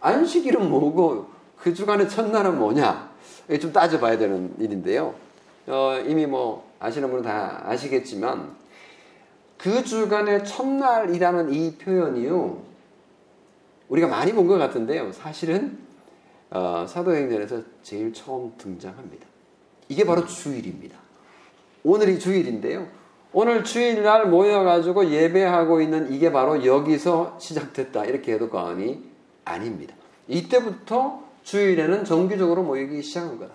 [0.00, 3.12] 안식일은 뭐고 그 주간의 첫날은 뭐냐?
[3.60, 5.14] 좀 따져봐야 되는 일인데요.
[5.66, 8.56] 어, 이미 뭐 아시는 분은 다 아시겠지만
[9.58, 12.62] 그 주간의 첫날이라는 이 표현이요.
[13.88, 15.12] 우리가 많이 본 것 같은데요.
[15.12, 15.78] 사실은
[16.50, 19.26] 어, 사도행전에서 제일 처음 등장합니다.
[19.88, 20.98] 이게 바로 주일입니다.
[21.84, 22.86] 오늘이 주일인데요.
[23.32, 28.04] 오늘 주일날 모여가지고 예배하고 있는 이게 바로 여기서 시작됐다.
[28.04, 29.02] 이렇게 해도 과언이
[29.44, 29.94] 아닙니다.
[30.28, 33.54] 이때부터 주일에는 정기적으로 모이기 시작한 거다.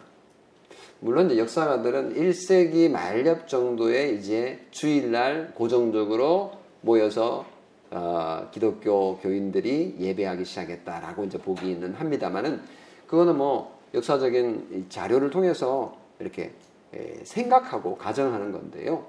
[0.99, 7.45] 물론 이제 역사가들은 1세기 말엽 정도에 이제 주일날 고정적으로 모여서
[7.91, 12.61] 어, 기독교 교인들이 예배하기 시작했다라고 이제 보기는 합니다만은
[13.05, 16.51] 그거는 뭐 역사적인 자료를 통해서 이렇게
[17.23, 19.05] 생각하고 가정하는 건데요.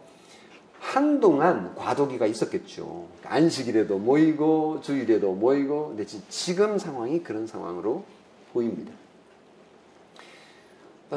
[0.80, 3.06] 한동안 과도기가 있었겠죠.
[3.24, 8.04] 안식일에도 모이고 주일에도 모이고 근데 지금 상황이 그런 상황으로
[8.52, 8.92] 보입니다.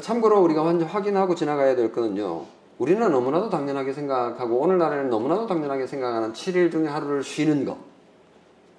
[0.02, 2.46] 참고로 우리가 완전 확인하고 지나가야 될 거는요.
[2.80, 7.78] 우리는 너무나도 당연하게 생각하고 오늘날에는 너무나도 당연하게 생각하는 7일 중에 하루를 쉬는 거.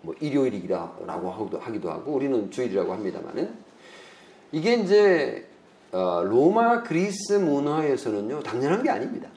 [0.01, 3.55] 뭐 일요일이라고 하기도 하고 우리는 주일이라고 합니다만은
[4.51, 5.47] 이게 이제
[5.93, 9.29] 어, 로마 그리스 문화에서는요 당연한 게 아닙니다.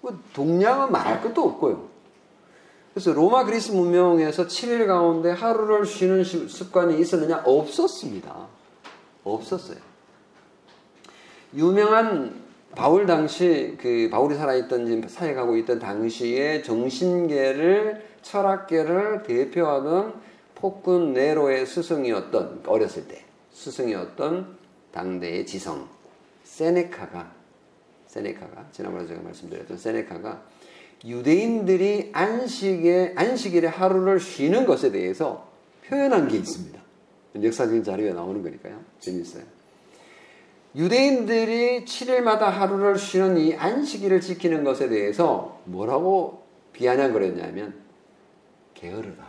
[0.00, 1.88] 뭐 동양은 말할 것도 없고요.
[2.94, 7.42] 그래서 로마 그리스 문명에서 7일 가운데 하루를 쉬는 습관이 있었느냐?
[7.44, 8.48] 없었습니다.
[9.22, 9.78] 없었어요.
[11.54, 12.34] 유명한
[12.74, 20.12] 바울 당시 그 바울이 살아있던 사역하고 있던 당시에 정신계를 철학계를 대표하는
[20.54, 24.59] 폭군 네로의 스승이었던 어렸을 때 스승이었던
[24.92, 25.88] 당대의 지성
[26.44, 27.32] 세네카가
[28.06, 30.42] 세네카가 지난번에 제가 말씀드렸던 세네카가
[31.04, 35.48] 유대인들이 안식에 안식일에 하루를 쉬는 것에 대해서
[35.86, 36.78] 표현한 게 있습니다.
[37.42, 38.80] 역사적인 자료에 나오는 거니까요.
[38.98, 39.44] 재밌어요.
[40.74, 47.74] 유대인들이 7일마다 하루를 쉬는 이 안식일을 지키는 것에 대해서 뭐라고 비아냥거렸냐면
[48.74, 49.26] 게으르다.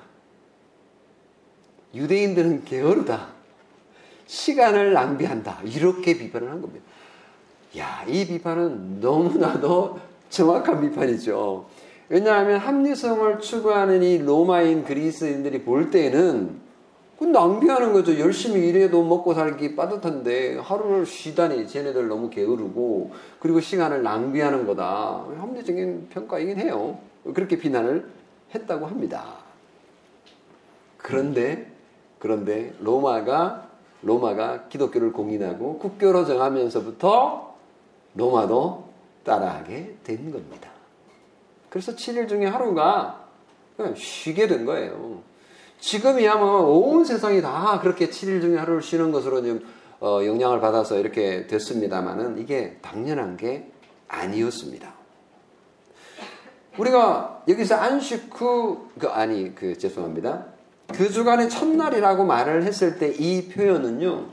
[1.94, 3.31] 유대인들은 게으르다.
[4.32, 5.60] 시간을 낭비한다.
[5.66, 6.86] 이렇게 비판을 한 겁니다.
[7.78, 11.66] 야, 이 비판은 너무나도 정확한 비판이죠.
[12.08, 16.62] 왜냐하면 합리성을 추구하는 이 로마인 그리스인들이 볼 때는
[17.20, 18.18] 그 낭비하는 거죠.
[18.20, 25.26] 열심히 일해도 먹고 살기 빠듯한데 하루를 쉬다니 쟤네들 너무 게으르고 그리고 시간을 낭비하는 거다.
[25.40, 27.00] 합리적인 평가이긴 해요.
[27.34, 28.10] 그렇게 비난을
[28.56, 29.26] 했다고 합니다.
[30.98, 31.70] 그런데
[32.18, 33.71] 그런데 로마가
[34.02, 37.56] 로마가 기독교를 공인하고 국교로 정하면서부터
[38.16, 38.86] 로마도
[39.24, 40.70] 따라하게 된 겁니다.
[41.70, 43.26] 그래서 7일 중에 하루가
[43.96, 45.22] 쉬게 된 거예요.
[45.80, 49.66] 지금이야 뭐온 세상이 다 그렇게 7일 중에 하루를 쉬는 것으로 좀
[50.00, 53.72] 어, 영향을 받아서 이렇게 됐습니다만은 이게 당연한 게
[54.08, 54.92] 아니었습니다.
[56.78, 60.46] 우리가 여기서 안식 후, 그, 아니, 그, 죄송합니다.
[60.92, 64.26] 그 주간의 첫날이라고 말을 했을 때 이 표현은요,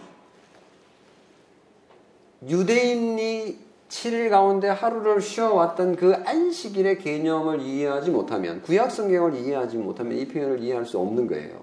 [2.49, 10.29] 유대인이 7일 가운데 하루를 쉬어왔던 그 안식일의 개념을 이해하지 못하면, 구약 성경을 이해하지 못하면 이
[10.29, 11.59] 표현을 이해할 수 없는 거예요.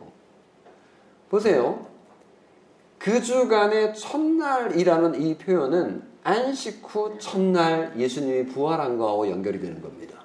[1.29, 1.85] 보세요.
[2.97, 10.19] 그 주간의 첫날이라는 이 표현은 안식 후 첫날 예수님이 부활한 거하고 연결이 되는 겁니다.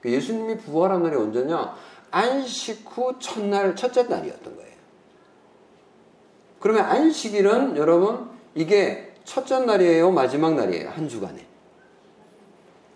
[0.00, 1.76] 그 예수님이 부활한 날이 언제냐?
[2.12, 4.72] 안식 후 첫날, 첫째 날이었던 거예요.
[6.60, 10.10] 그러면 안식일은 여러분, 이게 첫째 날이에요?
[10.12, 10.90] 마지막 날이에요?
[10.90, 11.44] 한 주간에.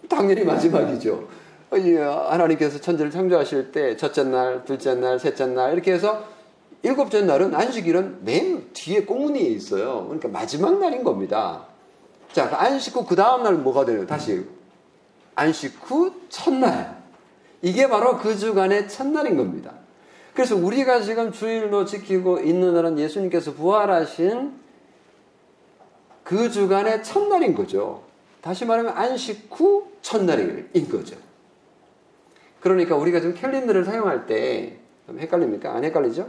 [0.08, 1.28] 당연히 마지막이죠.
[1.70, 6.24] 하나님께서 천지를 창조하실 때 첫째 날, 둘째 날, 셋째 날 이렇게 해서
[6.82, 10.04] 일곱째 날은 안식일은 맨 뒤에 꽁무니에 있어요.
[10.04, 11.66] 그러니까 마지막 날인 겁니다.
[12.32, 14.06] 자, 그 안식 후 그 다음 날 뭐가 돼요?
[14.06, 14.44] 다시
[15.34, 16.95] 안식 후 첫날.
[17.62, 19.72] 이게 바로 그 주간의 첫날인 겁니다.
[20.34, 24.52] 그래서 우리가 지금 주일로 지키고 있는 날은 예수님께서 부활하신
[26.22, 28.02] 그 주간의 첫날인 거죠.
[28.42, 31.16] 다시 말하면 안식 후 첫날인 거죠.
[32.60, 34.76] 그러니까 우리가 지금 캘린더를 사용할 때
[35.08, 35.74] 헷갈립니까?
[35.74, 36.28] 안 헷갈리죠?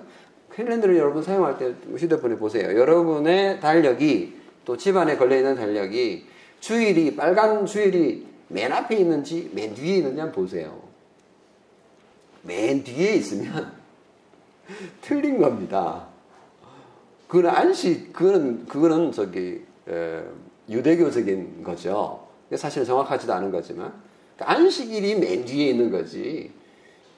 [0.53, 2.79] 캘린더를 여러분 사용할 때 휴대폰에 보세요.
[2.79, 4.35] 여러분의 달력이
[4.65, 6.25] 또 집안에 걸려있는 달력이
[6.59, 10.86] 주일이 빨간 주일이 맨 앞에 있는지 맨 뒤에 있는지 한번 보세요.
[12.43, 13.71] 맨 뒤에 있으면
[15.01, 16.07] 틀린 겁니다.
[17.27, 20.23] 그건 안식, 그거는, 그거는 저기, 에,
[20.69, 22.27] 유대교적인 거죠.
[22.55, 23.93] 사실 정확하지도 않은 거지만.
[24.35, 26.51] 그러니까 안식일이 맨 뒤에 있는 거지.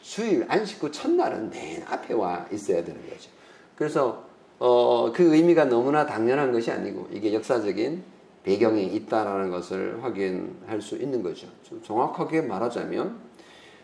[0.01, 3.29] 주일, 안식 후 첫날은 맨 앞에 와 있어야 되는 거죠.
[3.75, 4.23] 그래서,
[4.58, 8.03] 어, 그 의미가 너무나 당연한 것이 아니고, 이게 역사적인
[8.43, 11.47] 배경에 있다라는 것을 확인할 수 있는 거죠.
[11.84, 13.28] 정확하게 말하자면,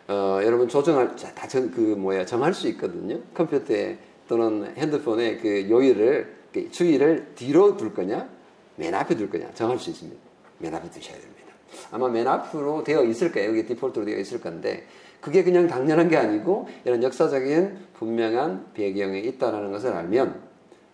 [0.08, 3.20] 어, 여러분 조정할 다그 뭐야 정할 수 있거든요.
[3.34, 8.30] 컴퓨터에 또는 핸드폰에 그 요일을 그 주의를 뒤로 둘 거냐,
[8.76, 10.20] 맨 앞에 둘 거냐 정할 수 있습니다.
[10.60, 11.36] 맨 앞에 두셔야 됩니다.
[11.92, 13.50] 아마 맨 앞으로 되어 있을 거예요.
[13.50, 14.86] 여기 디폴트로 되어 있을 건데
[15.22, 20.42] 그게 그냥 당연한 게 아니고 이런 역사적인 분명한 배경에 있다라는 것을 알면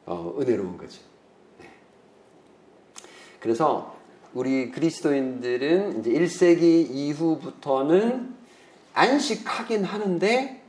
[0.06, 1.02] 어, 은혜로운 거죠.
[1.60, 1.69] 네.
[3.39, 3.95] 그래서
[4.34, 8.40] 우리 그리스도인들은 이제 1세기 이후부터는
[8.93, 10.62] 안식하긴 하는데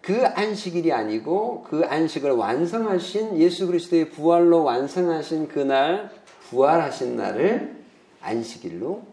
[0.00, 6.10] 그 안식일이 아니고 그 안식을 완성하신 예수 그리스도의 부활로 완성하신 그날
[6.48, 7.84] 부활하신 날을
[8.22, 9.04] 안식일로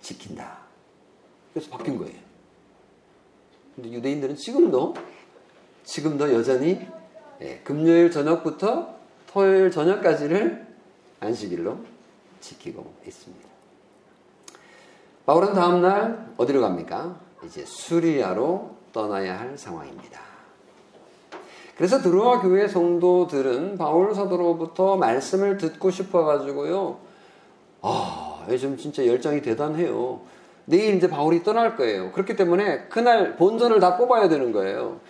[0.00, 0.58] 지킨다.
[1.52, 2.14] 그래서 바뀐 거예요.
[3.74, 4.94] 근데 유대인들은 지금도
[5.84, 6.86] 지금도 여전히
[7.40, 8.94] 예, 금요일 저녁부터
[9.26, 10.66] 토요일 저녁까지를
[11.20, 11.78] 안식일로
[12.40, 13.48] 지키고 있습니다.
[15.26, 17.23] 바울은 다음날 어디로 갑니까?
[17.46, 20.20] 이제 수리아로 떠나야 할 상황입니다.
[21.76, 26.98] 그래서 드로아 교회 성도들은 바울 사도로부터 말씀을 듣고 싶어 가지고요.
[27.82, 30.20] 아, 요즘 진짜 열정이 대단해요.
[30.66, 32.12] 내일 이제 바울이 떠날 거예요.
[32.12, 35.00] 그렇기 때문에 그날 본전을 다 뽑아야 되는 거예요.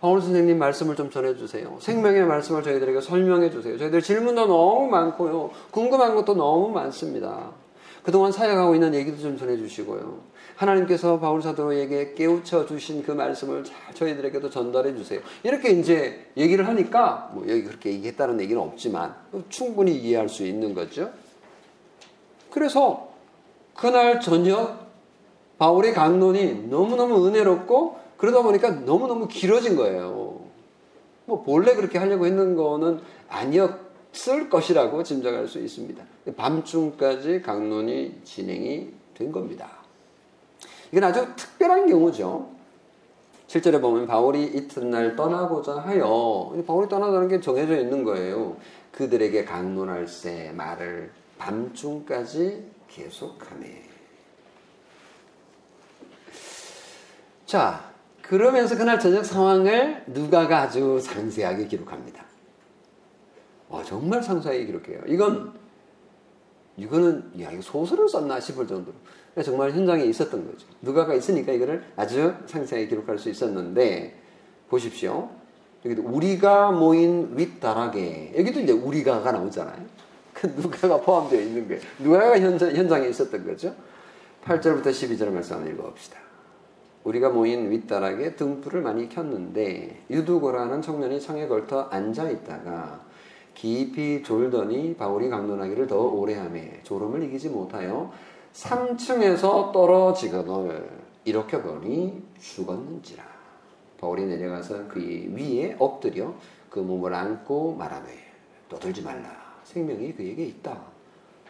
[0.00, 1.78] 바울 선생님 말씀을 좀 전해주세요.
[1.80, 3.78] 생명의 말씀을 저희들에게 설명해 주세요.
[3.78, 5.50] 저희들 질문도 너무 많고요.
[5.70, 7.52] 궁금한 것도 너무 많습니다.
[8.04, 10.34] 그동안 사역하고 있는 얘기도 좀 전해주시고요.
[10.56, 15.20] 하나님께서 바울 사도에게 깨우쳐 주신 그 말씀을 잘 저희들에게도 전달해 주세요.
[15.42, 19.14] 이렇게 이제 얘기를 하니까 뭐 여기 그렇게 얘기했다는 얘기는 없지만
[19.48, 21.10] 충분히 이해할 수 있는 거죠.
[22.50, 23.08] 그래서
[23.74, 24.84] 그날 저녁
[25.58, 30.40] 바울의 강론이 너무너무 은혜롭고 그러다 보니까 너무너무 길어진 거예요.
[31.24, 33.83] 뭐 본래 그렇게 하려고 했는 거는 아니었
[34.28, 36.02] 을 것이라고 짐작할 수 있습니다.
[36.36, 39.70] 밤중까지 강론이 진행이 된 겁니다.
[40.92, 42.48] 이건 아주 특별한 경우죠.
[43.46, 48.56] 실제로 보면 바울이 이튿날 떠나고자 하여 바울이 떠나다는 게 정해져 있는 거예요.
[48.92, 53.82] 그들에게 강론할 새 말을 밤중까지 계속하네.
[57.46, 62.23] 자, 그러면서 그날 저녁 상황을 누가가 아주 상세하게 기록합니다.
[63.74, 65.00] 와, 정말 상세하게 기록해요.
[65.08, 65.52] 이건,
[66.76, 68.96] 이거는, 야, 이거 소설을 썼나 싶을 정도로.
[69.44, 70.64] 정말 현장에 있었던 거죠.
[70.80, 74.14] 누가가 있으니까 이거를 아주 상세하게 기록할 수 있었는데
[74.68, 75.28] 보십시오.
[75.84, 79.84] 여기도 우리가 모인 윗다락에 여기도 이제 우리가가 나오잖아요.
[80.32, 81.82] 그 누가가 포함되어 있는 거예요.
[81.98, 83.74] 누가가 현장, 현장에 있었던 거죠.
[84.44, 86.16] 8절부터 12절 말씀 한번 읽어봅시다.
[87.02, 93.03] 우리가 모인 윗다락에 등불을 많이 켰는데 유두고라는 청년이 창에 걸터 앉아 있다가
[93.54, 98.12] 깊이 졸더니 바울이 강론하기를 더 오래 하매 졸음을 이기지 못하여
[98.52, 100.88] 3층에서 떨어지거늘
[101.24, 103.24] 이렇게 보니 죽었는지라.
[103.98, 106.34] 바울이 내려가서 그 위에 엎드려
[106.68, 108.08] 그 몸을 안고 말하며
[108.68, 109.30] 떠들지 말라.
[109.64, 110.78] 생명이 그에게 있다.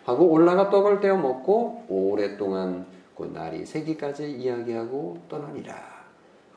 [0.04, 2.86] 하고 올라가 떡을 떼어 먹고 오랫동안
[3.16, 5.74] 그 날이 새기까지 이야기하고 떠나니라.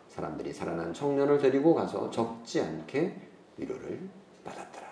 [0.10, 3.16] 사람들이 살아난 청년을 데리고 가서 적지 않게
[3.58, 4.10] 위로를
[4.44, 4.88] 받았더라.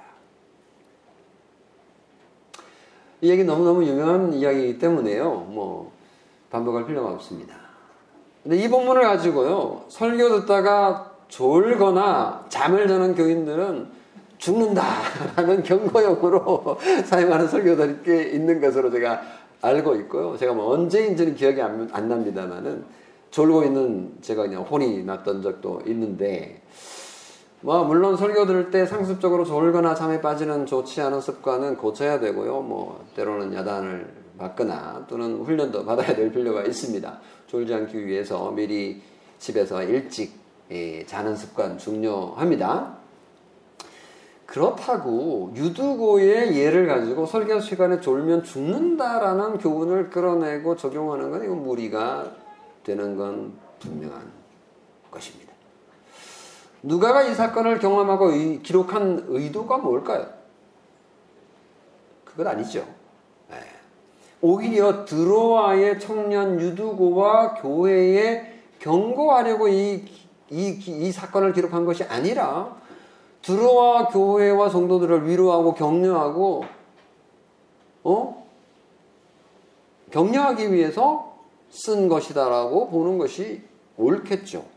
[3.26, 5.48] 이 얘기 너무너무 유명한 이야기이기 때문에요.
[5.50, 5.92] 뭐,
[6.52, 7.56] 반복할 필요가 없습니다.
[8.44, 13.88] 근데 이 본문을 가지고요, 설교 듣다가 졸거나 잠을 자는 교인들은
[14.38, 19.24] 죽는다라는 경고용으로 사용하는 설교들이 꽤 있는 것으로 제가
[19.62, 20.38] 알고 있고요.
[20.38, 22.86] 제가 뭐 언제인지는 기억이 안, 안 납니다만은
[23.32, 26.62] 졸고 있는 제가 그냥 혼이 났던 적도 있는데
[27.62, 32.62] 뭐 물론 설교 들을 때 상습적으로 졸거나 잠에 빠지는 좋지 않은 습관은 고쳐야 되고요.
[32.62, 37.20] 뭐 때로는 야단을 맞거나 또는 훈련도 받아야 될 필요가 있습니다.
[37.48, 39.02] 졸지 않기 위해서 미리
[39.40, 40.34] 집에서 일찍
[40.72, 42.98] 예, 자는 습관 중요합니다.
[44.46, 52.32] 그렇다고 유두고의 예를 가지고 설교 시간에 졸면 죽는다라는 교훈을 끌어내고 적용하는 건 이건 무리가
[52.84, 54.32] 되는 건 분명한
[55.10, 55.55] 것입니다.
[56.86, 58.30] 누가가 이 사건을 경험하고
[58.62, 60.28] 기록한 의도가 뭘까요?
[62.24, 62.86] 그건 아니죠.
[63.50, 63.58] 네.
[64.40, 70.06] 오히려 드로아의 청년 유두고와 교회에 경고하려고 이,
[70.52, 72.78] 이, 이 사건을 기록한 것이 아니라
[73.42, 76.66] 드로아 교회와 성도들을 위로하고 격려하고
[78.04, 78.48] 어?
[80.12, 81.36] 격려하기 위해서
[81.72, 83.64] 쓴 것이다라고 보는 것이
[83.98, 84.75] 옳겠죠.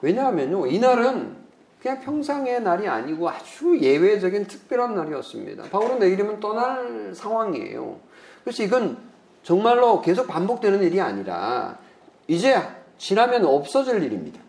[0.00, 1.36] 왜냐하면요, 이날은
[1.80, 5.64] 그냥 평상의 날이 아니고 아주 예외적인 특별한 날이었습니다.
[5.64, 7.96] 바울은 내일이면 떠날 상황이에요.
[8.42, 8.98] 그래서 이건
[9.42, 11.78] 정말로 계속 반복되는 일이 아니라
[12.26, 12.60] 이제
[12.98, 14.40] 지나면 없어질 일입니다.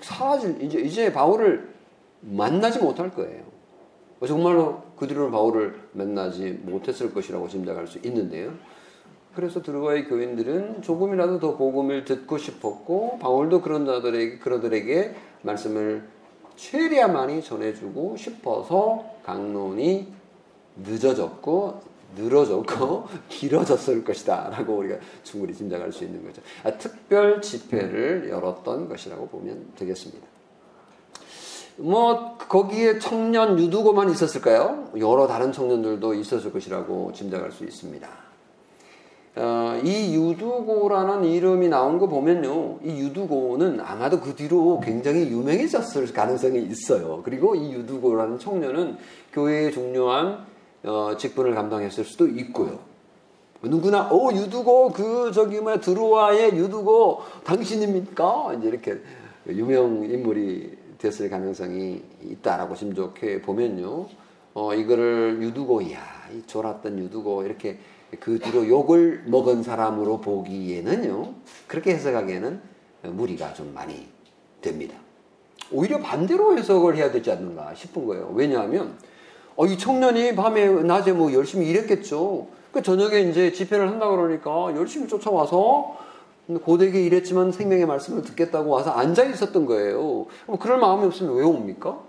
[0.00, 1.68] 사라질, 이제, 이제 바울을
[2.20, 3.42] 만나지 못할 거예요.
[4.26, 8.52] 정말로 그 뒤로는 바울을 만나지 못했을 것이라고 짐작할 수 있는데요.
[9.38, 16.02] 그래서 드루아의 교인들은 조금이라도 더 복음을 듣고 싶었고 바울도 그런 자들에게 그러들에게 말씀을
[16.56, 20.12] 최대한 많이 전해주고 싶어서 강론이
[20.78, 21.80] 늦어졌고
[22.16, 26.42] 늘어졌고 길어졌을 것이다 라고 우리가 충분히 짐작할 수 있는 거죠.
[26.64, 30.26] 아, 특별 집회를 열었던 것이라고 보면 되겠습니다.
[31.76, 34.90] 뭐 거기에 청년 유두고만 있었을까요?
[34.98, 38.27] 여러 다른 청년들도 있었을 것이라고 짐작할 수 있습니다.
[39.36, 42.78] 어, 이 유두고라는 이름이 나온 거 보면요.
[42.82, 47.22] 이 유두고는 아마도 그 뒤로 굉장히 유명해졌을 가능성이 있어요.
[47.24, 48.96] 그리고 이 유두고라는 청년은
[49.32, 50.44] 교회의 중요한
[50.84, 52.78] 어, 직분을 감당했을 수도 있고요.
[53.60, 58.54] 누구나 어 유두고 그 저기 뭐 드로아의 유두고 당신입니까?
[58.56, 59.00] 이제 이렇게
[59.48, 64.06] 유명 인물이 됐을 가능성이 있다라고 짐작해 보면요.
[64.54, 65.98] 어 이거를 유두고야
[66.36, 67.78] 이 졸았던 유두고 이렇게
[68.20, 71.34] 그 뒤로 욕을 먹은 사람으로 보기에는요,
[71.66, 72.60] 그렇게 해석하기에는
[73.02, 74.06] 무리가 좀 많이
[74.60, 74.96] 됩니다.
[75.70, 78.32] 오히려 반대로 해석을 해야 되지 않는가 싶은 거예요.
[78.34, 78.96] 왜냐하면,
[79.56, 82.46] 어, 이 청년이 밤에, 낮에 뭐 열심히 일했겠죠.
[82.72, 85.96] 그 저녁에 이제 집회를 한다 그러니까 열심히 쫓아와서
[86.64, 90.26] 고되게 일했지만 생명의 말씀을 듣겠다고 와서 앉아 있었던 거예요.
[90.60, 92.00] 그럴 마음이 없으면 왜 옵니까?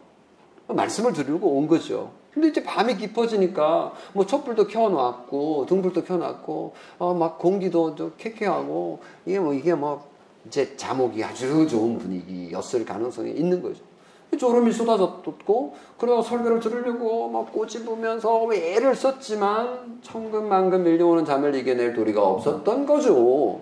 [0.68, 2.12] 말씀을 들으려고 온 거죠.
[2.34, 9.40] 근데 이제 밤이 깊어지니까 뭐 촛불도 켜놓았고 등불도 켜놨고 어, 막 공기도 좀 쾌쾌하고 이게
[9.40, 10.08] 뭐 이게 뭐
[10.46, 13.90] 이제 자목이 아주 좋은 분위기였을 가능성이 있는 거죠.
[14.38, 22.86] 졸음이 쏟아졌고 그러다 설교를 들으려고 막 꼬집으면서 애를 썼지만 천근만근 밀려오는 잠을 이겨낼 도리가 없었던
[22.86, 23.62] 거죠.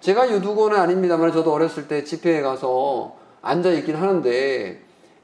[0.00, 4.80] 제가 유두고는 아닙니다만 저도 어렸을 때 집회에 가서 앉아 있긴 하는데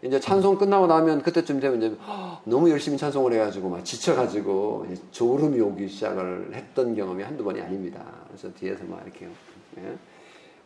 [0.07, 1.97] 이제 찬송 끝나고 나면 그때쯤 되면 이제
[2.45, 8.05] 너무 열심히 찬송을 해가지고 막 지쳐가지고 졸음이 오기 시작을 했던 경험이 한두 번이 아닙니다.
[8.29, 9.27] 그래서 뒤에서 막 이렇게
[9.79, 9.99] 예?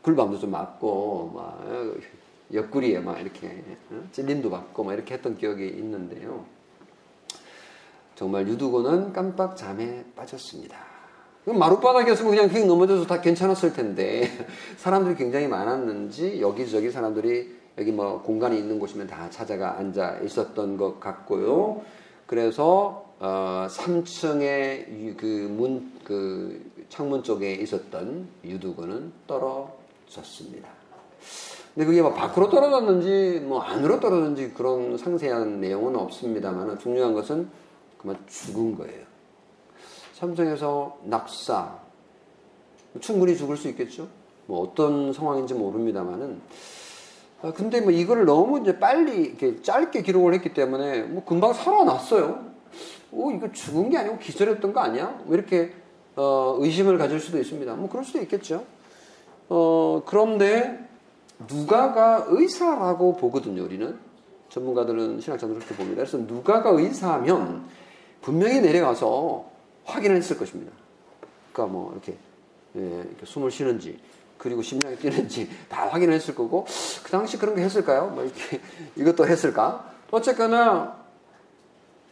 [0.02, 1.66] 굴밤도 좀 맞고 막
[2.52, 4.02] 옆구리에 막 이렇게 어?
[4.12, 6.44] 찔림도 받고 막 이렇게 했던 기억이 있는데요.
[8.14, 10.76] 정말 유두고는 깜빡 잠에 빠졌습니다.
[11.46, 14.28] 마룻바닥이었으면 그냥 휙 넘어져서 다 괜찮았을 텐데
[14.76, 21.00] 사람들이 굉장히 많았는지 여기저기 사람들이 여기 뭐 공간이 있는 곳이면 다 찾아가 앉아 있었던 것
[21.00, 21.82] 같고요.
[22.26, 30.68] 그래서 어 3층의 그 문, 그 창문 쪽에 있었던 유두구는 떨어졌습니다.
[31.74, 37.48] 근데 그게 뭐 밖으로 떨어졌는지 뭐 안으로 떨어졌는지 그런 상세한 내용은 없습니다만 중요한 것은
[37.98, 39.04] 그만 죽은 거예요.
[40.14, 41.78] 삼성에서 낙사
[43.00, 44.08] 충분히 죽을 수 있겠죠.
[44.46, 46.40] 뭐 어떤 상황인지 모릅니다만은
[47.42, 52.50] 아, 근데 뭐 이거를 너무 이제 빨리 이렇게 짧게 기록을 했기 때문에 뭐 금방 살아났어요.
[53.12, 55.20] 오, 이거 죽은 게 아니고 기절했던 거 아니야?
[55.24, 55.72] 뭐 이렇게
[56.16, 57.74] 어, 의심을 가질 수도 있습니다.
[57.74, 58.64] 뭐 그럴 수도 있겠죠.
[59.48, 60.86] 어, 그런데
[61.48, 63.98] 누가가 의사라고 보거든요, 우리는.
[64.50, 66.02] 전문가들은 신학자들 그렇게 봅니다.
[66.02, 67.64] 그래서 누가가 의사하면
[68.20, 69.44] 분명히 내려가서
[69.84, 70.72] 확인을 했을 것입니다.
[71.52, 72.16] 그러니까 뭐 이렇게,
[72.76, 73.98] 예, 이렇게 숨을 쉬는지
[74.40, 76.66] 그리고 심장이 뛰는지 다 확인을 했을 거고
[77.02, 78.06] 그 당시 그런 게 했을까요?
[78.06, 78.58] 뭐 이렇게
[78.96, 79.92] 이것도 했을까?
[80.10, 80.96] 어쨌거나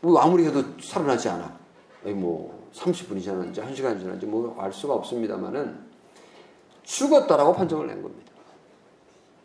[0.02, 1.58] 뭐 아무리 해도 살아나지 않아.
[2.04, 5.78] 뭐 30분이 지났는지 1시간이 지났는지 뭐 알 수가 없습니다만은
[6.82, 8.30] 죽었다라고 판정을 낸 겁니다.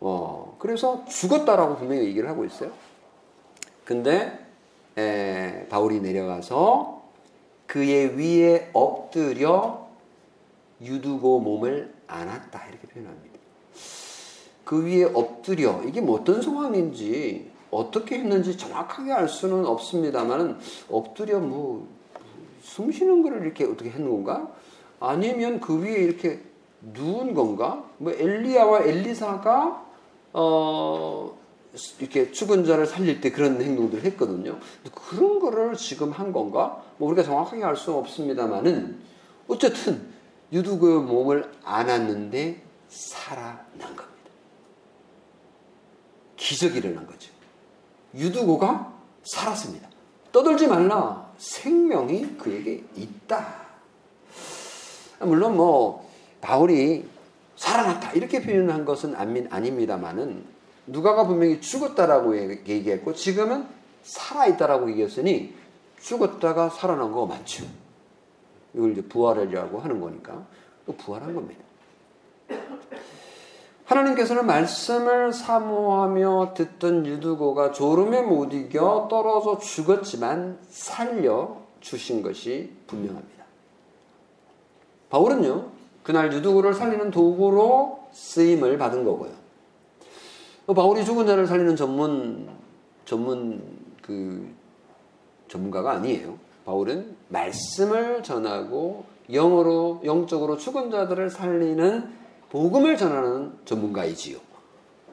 [0.00, 2.70] 어, 그래서 죽었다라고 분명히 얘기를 하고 있어요.
[3.86, 4.46] 근데
[4.98, 7.02] 에, 바울이 내려가서
[7.66, 9.88] 그의 위에 엎드려
[10.82, 13.38] 유두고 몸을 안았다 이렇게 표현합니다.
[14.64, 20.58] 그 위에 엎드려 이게 뭐 어떤 상황인지 어떻게 했는지 정확하게 알 수는 없습니다만
[20.90, 22.04] 엎드려 뭐
[22.64, 24.50] 숨 쉬는 거를 이렇게 어떻게 했는 건가?
[24.98, 26.40] 아니면 그 위에 이렇게
[26.80, 27.84] 누운 건가?
[27.98, 29.84] 뭐 엘리야와 엘리사가
[30.32, 31.38] 어
[32.00, 34.58] 이렇게 죽은 자를 살릴 때 그런 행동들을 했거든요.
[34.94, 36.82] 그런 거를 지금 한 건가?
[36.96, 38.98] 뭐 우리가 정확하게 알 수 없습니다만은
[39.46, 40.13] 어쨌든
[40.52, 44.04] 유두고의 몸을 안았는데 살아난 겁니다.
[46.36, 47.30] 기적이 일어난 거죠.
[48.14, 48.92] 유두고가
[49.24, 49.88] 살았습니다.
[50.32, 51.32] 떠들지 말라.
[51.38, 53.64] 생명이 그에게 있다.
[55.20, 56.08] 물론 뭐
[56.40, 57.08] 바울이
[57.56, 60.44] 살아났다 이렇게 표현한 것은 아닙니다만은
[60.86, 62.36] 누가가 분명히 죽었다라고
[62.68, 63.66] 얘기했고 지금은
[64.02, 65.54] 살아있다라고 얘기했으니
[66.00, 67.64] 죽었다가 살아난 거 맞죠.
[68.74, 70.46] 이걸 이제 부활이라고 하는 거니까
[70.98, 71.62] 부활한 겁니다.
[73.84, 83.44] 하나님께서는 말씀을 사모하며 듣던 유두고가 졸음에 못 이겨 떨어져 죽었지만 살려 주신 것이 분명합니다.
[85.10, 85.70] 바울은요,
[86.02, 89.32] 그날 유두고를 살리는 도구로 쓰임을 받은 거고요.
[90.66, 92.48] 바울이 죽은 자를 살리는 전문,
[93.04, 93.62] 전문
[94.00, 94.48] 그
[95.48, 96.38] 전문가가 아니에요.
[96.64, 104.38] 바울은 말씀을 전하고 영어로, 영적으로 죽은 자들을 살리는 복음을 전하는 전문가이지요.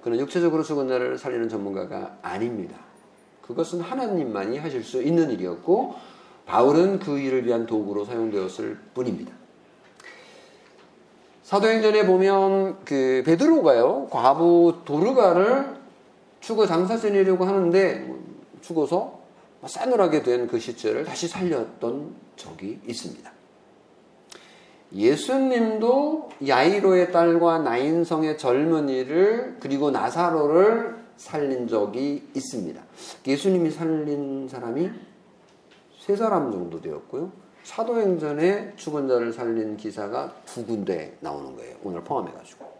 [0.04, 2.78] 그는 육체적으로 죽은 자를 살리는 전문가가 아닙니다.
[3.42, 5.96] 그것은 하나님만이 하실 수 있는 일이었고
[6.46, 9.32] 바울은 그 일을 위한 도구로 사용되었을 뿐입니다.
[11.44, 15.76] 사도행전에 보면 그 베드로가요 과부 도르가를
[16.40, 18.10] 죽어 장사 지내려고 하는데
[18.62, 19.21] 죽어서
[19.68, 23.32] 싸늘하게 된 그 시절을 다시 살렸던 적이 있습니다.
[24.94, 32.82] 예수님도 야이로의 딸과 나인성의 젊은이를 그리고 나사로를 살린 적이 있습니다.
[33.26, 34.90] 예수님이 살린 사람이
[36.00, 37.32] 세 사람 정도 되었고요.
[37.64, 41.78] 사도행전에 죽은 자를 살린 기사가 두 군데 나오는 거예요.
[41.84, 42.71] 오늘 포함해가지고.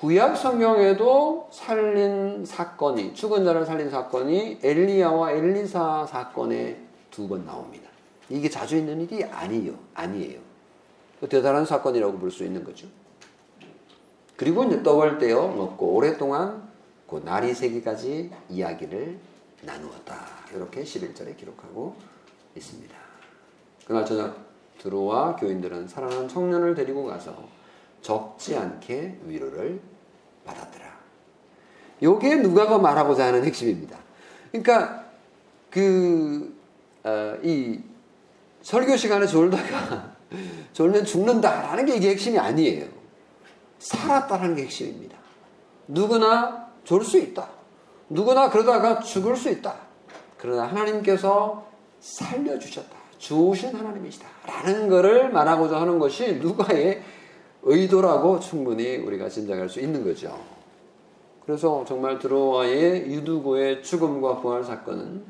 [0.00, 6.80] 구약 성경에도 살린 사건이, 죽은 자를 살린 사건이 엘리야와 엘리사 사건에
[7.10, 7.90] 두 번 나옵니다.
[8.30, 9.74] 이게 자주 있는 일이 아니에요.
[9.92, 10.40] 아니에요.
[11.20, 12.88] 그 대단한 사건이라고 볼 수 있는 거죠.
[14.36, 16.66] 그리고 이제 떡을 떼어 먹고 오랫동안
[17.06, 19.18] 그 날이 새기까지 이야기를
[19.64, 20.16] 나누었다.
[20.54, 21.94] 이렇게 11절에 기록하고
[22.56, 22.96] 있습니다.
[23.86, 24.34] 그날 저녁
[24.78, 27.36] 드로와 교인들은 사랑하는 청년을 데리고 가서
[28.00, 29.78] 적지 않게 위로를
[30.44, 30.86] 받았더라.
[32.02, 33.98] 요게 누가가 말하고자 하는 핵심입니다.
[34.50, 35.04] 그러니까
[35.70, 36.56] 그,
[37.04, 37.80] 어, 이
[38.62, 40.12] 설교 시간에 졸다가
[40.72, 42.86] 졸면 죽는다라는 게 이게 핵심이 아니에요.
[43.78, 45.16] 살았다는 게 핵심입니다.
[45.88, 47.48] 누구나 졸 수 있다.
[48.08, 49.76] 누구나 그러다가 죽을 수 있다.
[50.36, 51.66] 그러나 하나님께서
[52.00, 52.96] 살려주셨다.
[53.18, 54.26] 주신 하나님이시다.
[54.46, 57.02] 라는 것을 말하고자 하는 것이 누가의
[57.62, 60.38] 의도라고 충분히 우리가 짐작할 수 있는 거죠.
[61.44, 65.24] 그래서 정말 드로아의 유두고의 죽음과 부활 사건은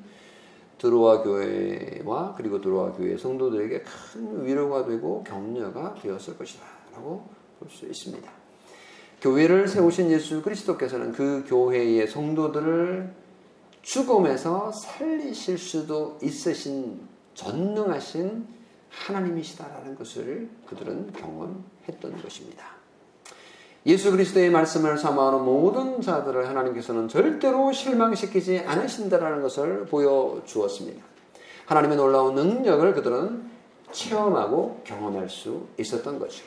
[0.79, 6.65] 드로아 교회와 그리고 드로아 교회 성도들에게 큰 위로가 되고 격려가 되었을 것이다.
[6.95, 7.25] 라고
[7.59, 8.31] 볼 수 있습니다.
[9.21, 13.13] 교회를 세우신 예수 그리스도께서는 그 교회의 성도들을
[13.83, 17.01] 죽음에서 살리실 수도 있으신
[17.35, 18.47] 전능하신
[18.91, 22.81] 하나님이시다라는 것을 그들은 경험했던 것입니다.
[23.87, 31.03] 예수 그리스도의 말씀을 사모하는 모든 자들을 하나님께서는 절대로 실망시키지 않으신다라는 것을 보여주었습니다.
[31.65, 33.49] 하나님의 놀라운 능력을 그들은
[33.93, 36.45] 체험하고 경험할 수 있었던 거죠.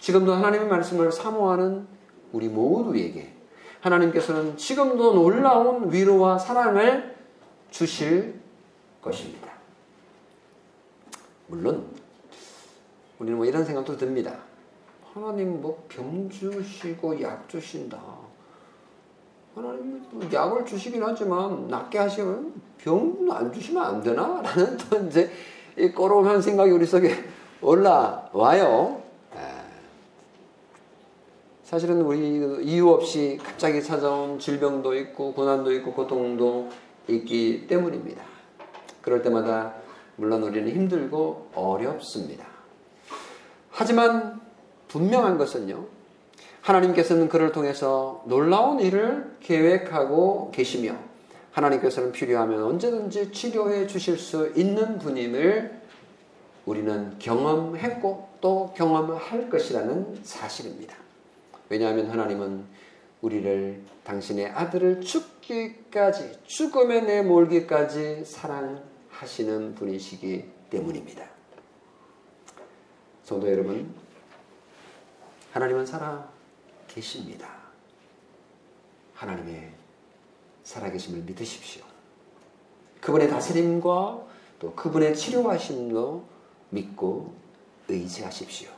[0.00, 1.86] 지금도 하나님의 말씀을 사모하는
[2.32, 3.32] 우리 모두에게
[3.80, 7.14] 하나님께서는 지금도 놀라운 위로와 사랑을
[7.70, 8.40] 주실
[9.00, 9.53] 것입니다.
[11.54, 11.86] 물론
[13.20, 14.36] 우리는 뭐 이런 생각도 듭니다.
[15.12, 18.00] 하나님 뭐 병 주시고 약 주신다.
[19.54, 24.42] 하나님 뭐 약을 주시긴 하지만 낫게 하시면 병안 주시면 안 되나?
[24.42, 25.30] 라는 또 이제
[25.78, 27.14] 이 꼬로한 생각이 우리 속에
[27.62, 29.00] 올라와요.
[29.36, 29.38] 예.
[31.62, 36.68] 사실은 우리 이유 없이 갑자기 찾아온 질병도 있고 고난도 있고 고통도
[37.08, 38.24] 있기 때문입니다.
[39.00, 39.83] 그럴 때마다
[40.16, 42.46] 물론 우리는 힘들고 어렵습니다.
[43.70, 44.40] 하지만
[44.88, 45.86] 분명한 것은요.
[46.60, 50.96] 하나님께서는 그를 통해서 놀라운 일을 계획하고 계시며
[51.52, 55.82] 하나님께서는 필요하면 언제든지 치료해 주실 수 있는 분임을
[56.64, 60.96] 우리는 경험했고 또 경험할 것이라는 사실입니다.
[61.68, 62.64] 왜냐하면 하나님은
[63.20, 68.82] 우리를 당신의 아들을 죽기까지 죽음에 내몰기까지 사랑
[69.24, 71.26] 하시는 분이시기 때문입니다.
[73.22, 73.94] 성도 여러분,
[75.52, 76.28] 하나님은 살아
[76.86, 77.48] 계십니다.
[79.14, 79.72] 하나님의
[80.62, 81.82] 살아계심을 믿으십시오.
[83.00, 84.26] 그분의 다스림과
[84.58, 86.26] 또 그분의 치료하심도
[86.70, 87.34] 믿고
[87.88, 88.70] 의지하십시오.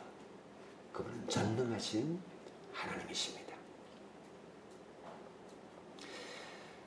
[0.92, 2.20] 그분은 전능하신
[2.72, 3.55] 하나님이십니다.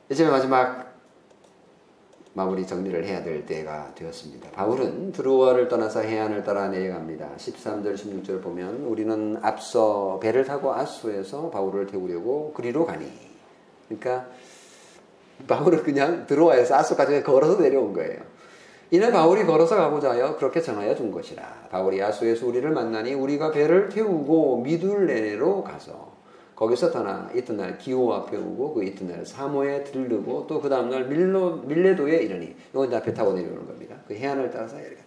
[0.10, 0.89] 이제 마지막
[2.40, 4.52] 마무리 정리를 해야 될 때가 되었습니다.
[4.52, 7.32] 바울은 드로아를 떠나서 해안을 따라 내려갑니다.
[7.36, 13.12] 13절, 16절 보면 우리는 앞서 배를 타고 아수에서 바울을 태우려고 그리로 가니.
[13.90, 14.28] 그러니까
[15.50, 18.22] 바울은 그냥 드로아에서 아수까지 걸어서 내려온 거예요.
[18.92, 21.44] 이는 바울이 걸어서 가고자 하여 그렇게 정하여 준 것이라.
[21.70, 26.09] 바울이 아수에서 우리를 만나니 우리가 배를 태우고 미둘레로 가서
[26.60, 32.18] 거기서 떠나 이튿날 기호 앞에 오고 그 이튿날 사모에 들르고 또 그 다음날 밀로 밀레도에
[32.18, 33.96] 이르니 이건 다 배 타고 내려오는 겁니다.
[34.10, 34.98] 그 해안을 따라서 이렇게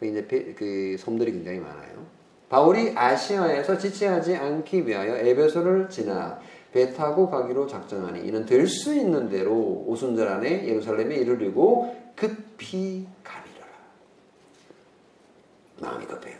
[0.00, 2.04] 그 이제 배, 그 섬들이 굉장히 많아요.
[2.48, 6.40] 바울이 아시아에서 지체하지 않기 위하여 에베소를 지나
[6.72, 13.66] 배 타고 가기로 작정하니 이는 될 수 있는 대로 오순절 안에 예루살렘에 이르려고 급히 가리라.
[15.80, 16.38] 마음이 급해요.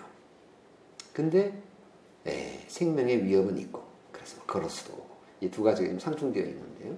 [1.13, 1.53] 근데
[2.27, 3.90] 에, 생명의 위협은 있고
[4.47, 5.11] 걸어서도
[5.41, 6.97] 이 두 가지가 상충되어 있는데요.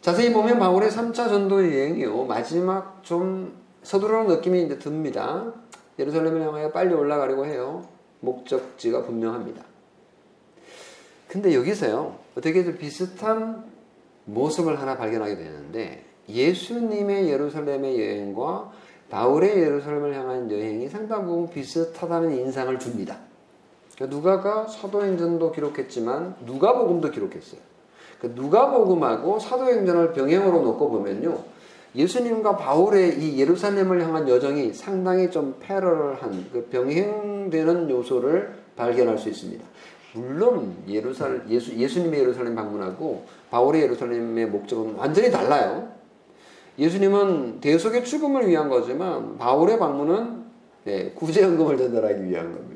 [0.00, 2.24] 자세히 보면 바울의 3차 전도 여행이요.
[2.24, 5.52] 마지막 좀 서두르는 느낌이 이제 듭니다.
[5.98, 7.86] 예루살렘을 향하여 빨리 올라가려고 해요.
[8.20, 9.64] 목적지가 분명합니다.
[11.28, 12.18] 근데 여기서요.
[12.36, 13.64] 어떻게 좀 비슷한
[14.24, 18.72] 모습을 하나 발견하게 되는데 예수님의 예루살렘의 여행과
[19.10, 23.18] 바울의 예루살렘을 향한 여행이 상당 부분 비슷하다는 인상을 줍니다.
[24.00, 27.60] 그러니까 누가가 사도행전도 기록했지만 누가복음도 기록했어요.
[28.18, 31.38] 그러니까 누가복음하고 사도행전을 병행으로 놓고 보면요.
[31.94, 39.62] 예수님과 바울의 이 예루살렘을 향한 여정이 상당히 좀 패러럴한 그 병행되는 요소를 발견할 수 있습니다.
[40.14, 45.88] 물론 예루살 예수 예수님의 예루살렘 방문하고 바울의 예루살렘의 목적은 완전히 달라요.
[46.78, 50.40] 예수님은 대속의 죽음을 위한 거지만 바울의 방문은
[50.84, 52.69] 네, 구제헌금을 전달하기 위한 겁니다.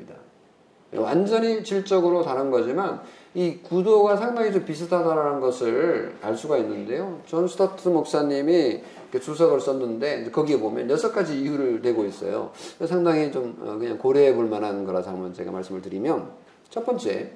[0.93, 3.01] 완전히 질적으로 다른 거지만
[3.33, 7.21] 이 구도가 상당히 좀 비슷하다는 것을 알 수가 있는데요.
[7.25, 8.81] 존 스토트 목사님이
[9.19, 12.51] 주석을 썼는데 거기에 보면 여섯 가지 이유를 대고 있어요.
[12.85, 16.29] 상당히 좀 어, 그냥 고려해 볼 만한 거라서 한번 제가 말씀을 드리면
[16.69, 17.31] 첫 번째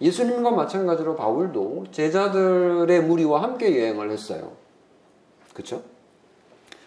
[0.00, 4.52] 예수님과 마찬가지로 바울도 제자들의 무리와 함께 여행을 했어요.
[5.52, 5.82] 그렇죠?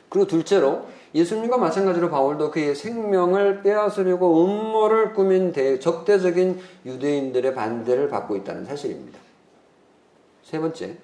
[0.08, 8.66] 그리고 둘째로 예수님과 마찬가지로 바울도 그의 생명을 빼앗으려고 음모를 꾸민 적대적인 유대인들의 반대를 받고 있다는
[8.66, 9.20] 사실입니다.
[10.44, 10.98] 세 번째,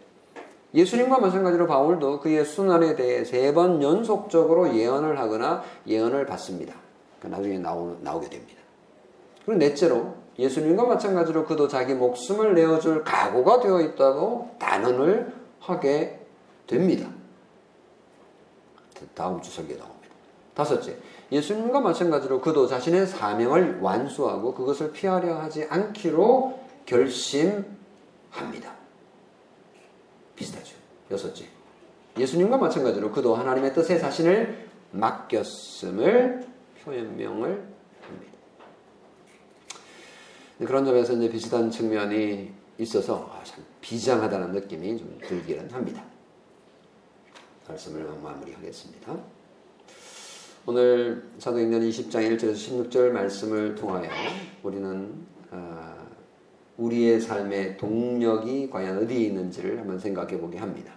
[0.74, 6.74] 예수님과 마찬가지로 바울도 그의 순환에 대해 세 번 연속적으로 예언을 하거나 예언을 받습니다.
[7.20, 8.62] 그러니까 나중에 나오, 나오게 됩니다.
[9.46, 16.20] 그리고 넷째로 예수님과 마찬가지로 그도 자기 목숨을 내어줄 각오가 되어 있다고 단언을 하게
[16.68, 17.08] 됩니다.
[19.16, 19.97] 다음 주 설계 나옵니다.
[20.58, 20.98] 다섯째,
[21.32, 27.76] 예수님과 마찬가지로 그도 자신의 사명을 완수하고 그것을 피하려 하지 않기로 결심합니다.
[30.36, 30.76] 비슷하죠.
[31.12, 31.46] 여섯째,
[32.18, 36.48] 예수님과 마찬가지로 그도 하나님의 뜻에 자신을 맡겼음을
[36.84, 37.68] 표현명을
[38.02, 38.34] 합니다.
[40.58, 46.04] 그런 점에서 이제 비슷한 측면이 있어서 아, 참 비장하다는 느낌이 좀 들기는 합니다.
[47.68, 49.37] 말씀을 마무리하겠습니다.
[50.70, 52.52] 오늘 사도행전 20장 1절에서
[52.90, 54.10] 16절 말씀을 통하여
[54.64, 55.14] 우리는
[55.50, 55.96] 아,
[56.76, 60.92] 우리의 삶의 동력이 과연 어디에 있는지를 한번 생각해 보게 합니다.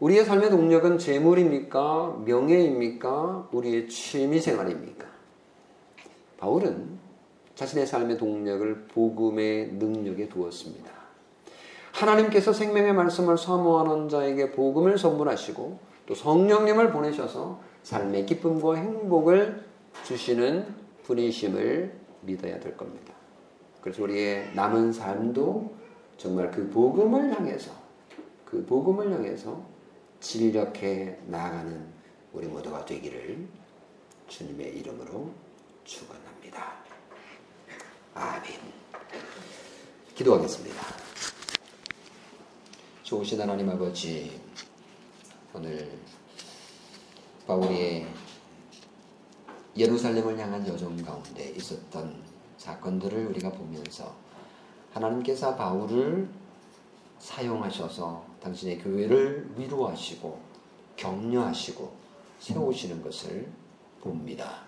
[0.00, 2.22] 우리의 삶의 동력은 재물입니까?
[2.24, 3.50] 명예입니까?
[3.52, 5.06] 우리의 취미 생활입니까?
[6.38, 6.98] 바울은
[7.54, 10.90] 자신의 삶의 동력을 복음의 능력에 두었습니다.
[11.92, 19.64] 하나님께서 생명의 말씀을 사모하는 자에게 복음을 선물하시고 또 성령님을 보내셔서 삶의 기쁨과 행복을
[20.04, 20.74] 주시는
[21.04, 23.14] 분이심을 믿어야 될 겁니다.
[23.80, 25.74] 그래서 우리의 남은 삶도
[26.18, 27.72] 정말 그 복음을 향해서
[28.44, 29.64] 그 복음을 향해서
[30.20, 31.86] 진력해 나아가는
[32.34, 33.48] 우리 모두가 되기를
[34.26, 35.30] 주님의 이름으로
[35.84, 36.74] 축원합니다.
[38.12, 38.52] 아멘.
[40.14, 40.82] 기도하겠습니다.
[43.02, 44.38] 좋으신 하나님 아버지
[45.54, 45.90] 오늘
[47.48, 48.04] 바울이
[49.74, 52.14] 예루살렘을 향한 여정 가운데 있었던
[52.58, 54.14] 사건들을 우리가 보면서
[54.92, 56.28] 하나님께서 바울을
[57.18, 60.38] 사용하셔서 당신의 교회를 위로하시고
[60.96, 61.90] 격려하시고
[62.38, 63.50] 세우시는 것을
[64.02, 64.64] 봅니다.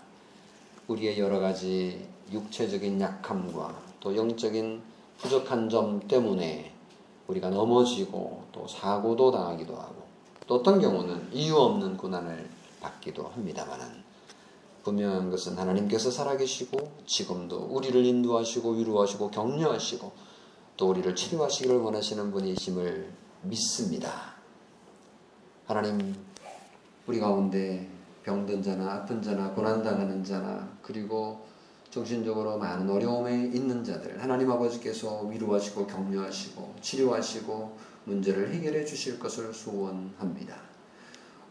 [0.89, 4.81] 우리의 여러 가지 육체적인 약함과 또 영적인
[5.19, 6.73] 부족한 점 때문에
[7.27, 10.03] 우리가 넘어지고 또 사고도 당하기도 하고
[10.47, 14.11] 또 어떤 경우는 이유 없는 고난을 받기도 합니다만은
[14.83, 20.13] 분명한 것은 하나님께서 살아계시고 지금도 우리를 인도하시고 위로하시고 격려하시고
[20.77, 23.13] 또 우리를 치료하시기를 원하시는 분이심을
[23.43, 24.35] 믿습니다.
[25.67, 26.17] 하나님
[27.07, 27.89] 우리 가운데
[28.23, 31.47] 병든 자나 아픈 자나 고난당하는 자나 그리고
[31.91, 40.70] 정신적으로 많은 어려움에 있는 자들 하나님 아버지께서 위로하시고 격려하시고 치료하시고 문제를 해결해 주실 것을 소원합니다.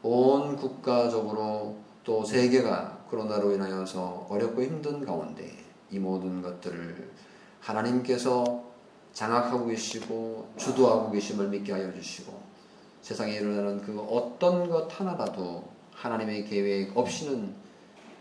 [0.02, 5.52] 온 국가적으로 또 세계가 코로나로 인하여서 어렵고 힘든 가운데
[5.92, 7.12] 이 모든 것들을
[7.60, 8.64] 하나님께서
[9.14, 12.40] 장악하고 계시고 주도하고 계심을 믿게 하여 주시고
[13.02, 17.54] 세상에 일어나는 그 어떤 것 하나라도 하나님의 계획 없이는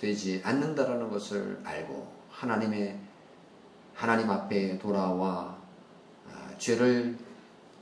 [0.00, 2.98] 되지 않는다라는 것을 알고 하나님의
[3.94, 5.58] 하나님 앞에 돌아와
[6.28, 7.16] 아, 죄를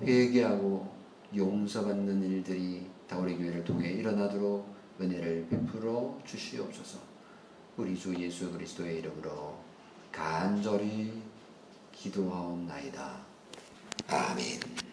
[0.03, 0.87] 회개하고
[1.35, 6.99] 용서받는 일들이 다우리 교회를 통해 일어나도록 은혜를 베풀어 주시옵소서.
[7.77, 9.59] 우리 주 예수 그리스도의 이름으로
[10.11, 11.23] 간절히
[11.93, 13.21] 기도하옵나이다.
[14.09, 14.86] 아멘.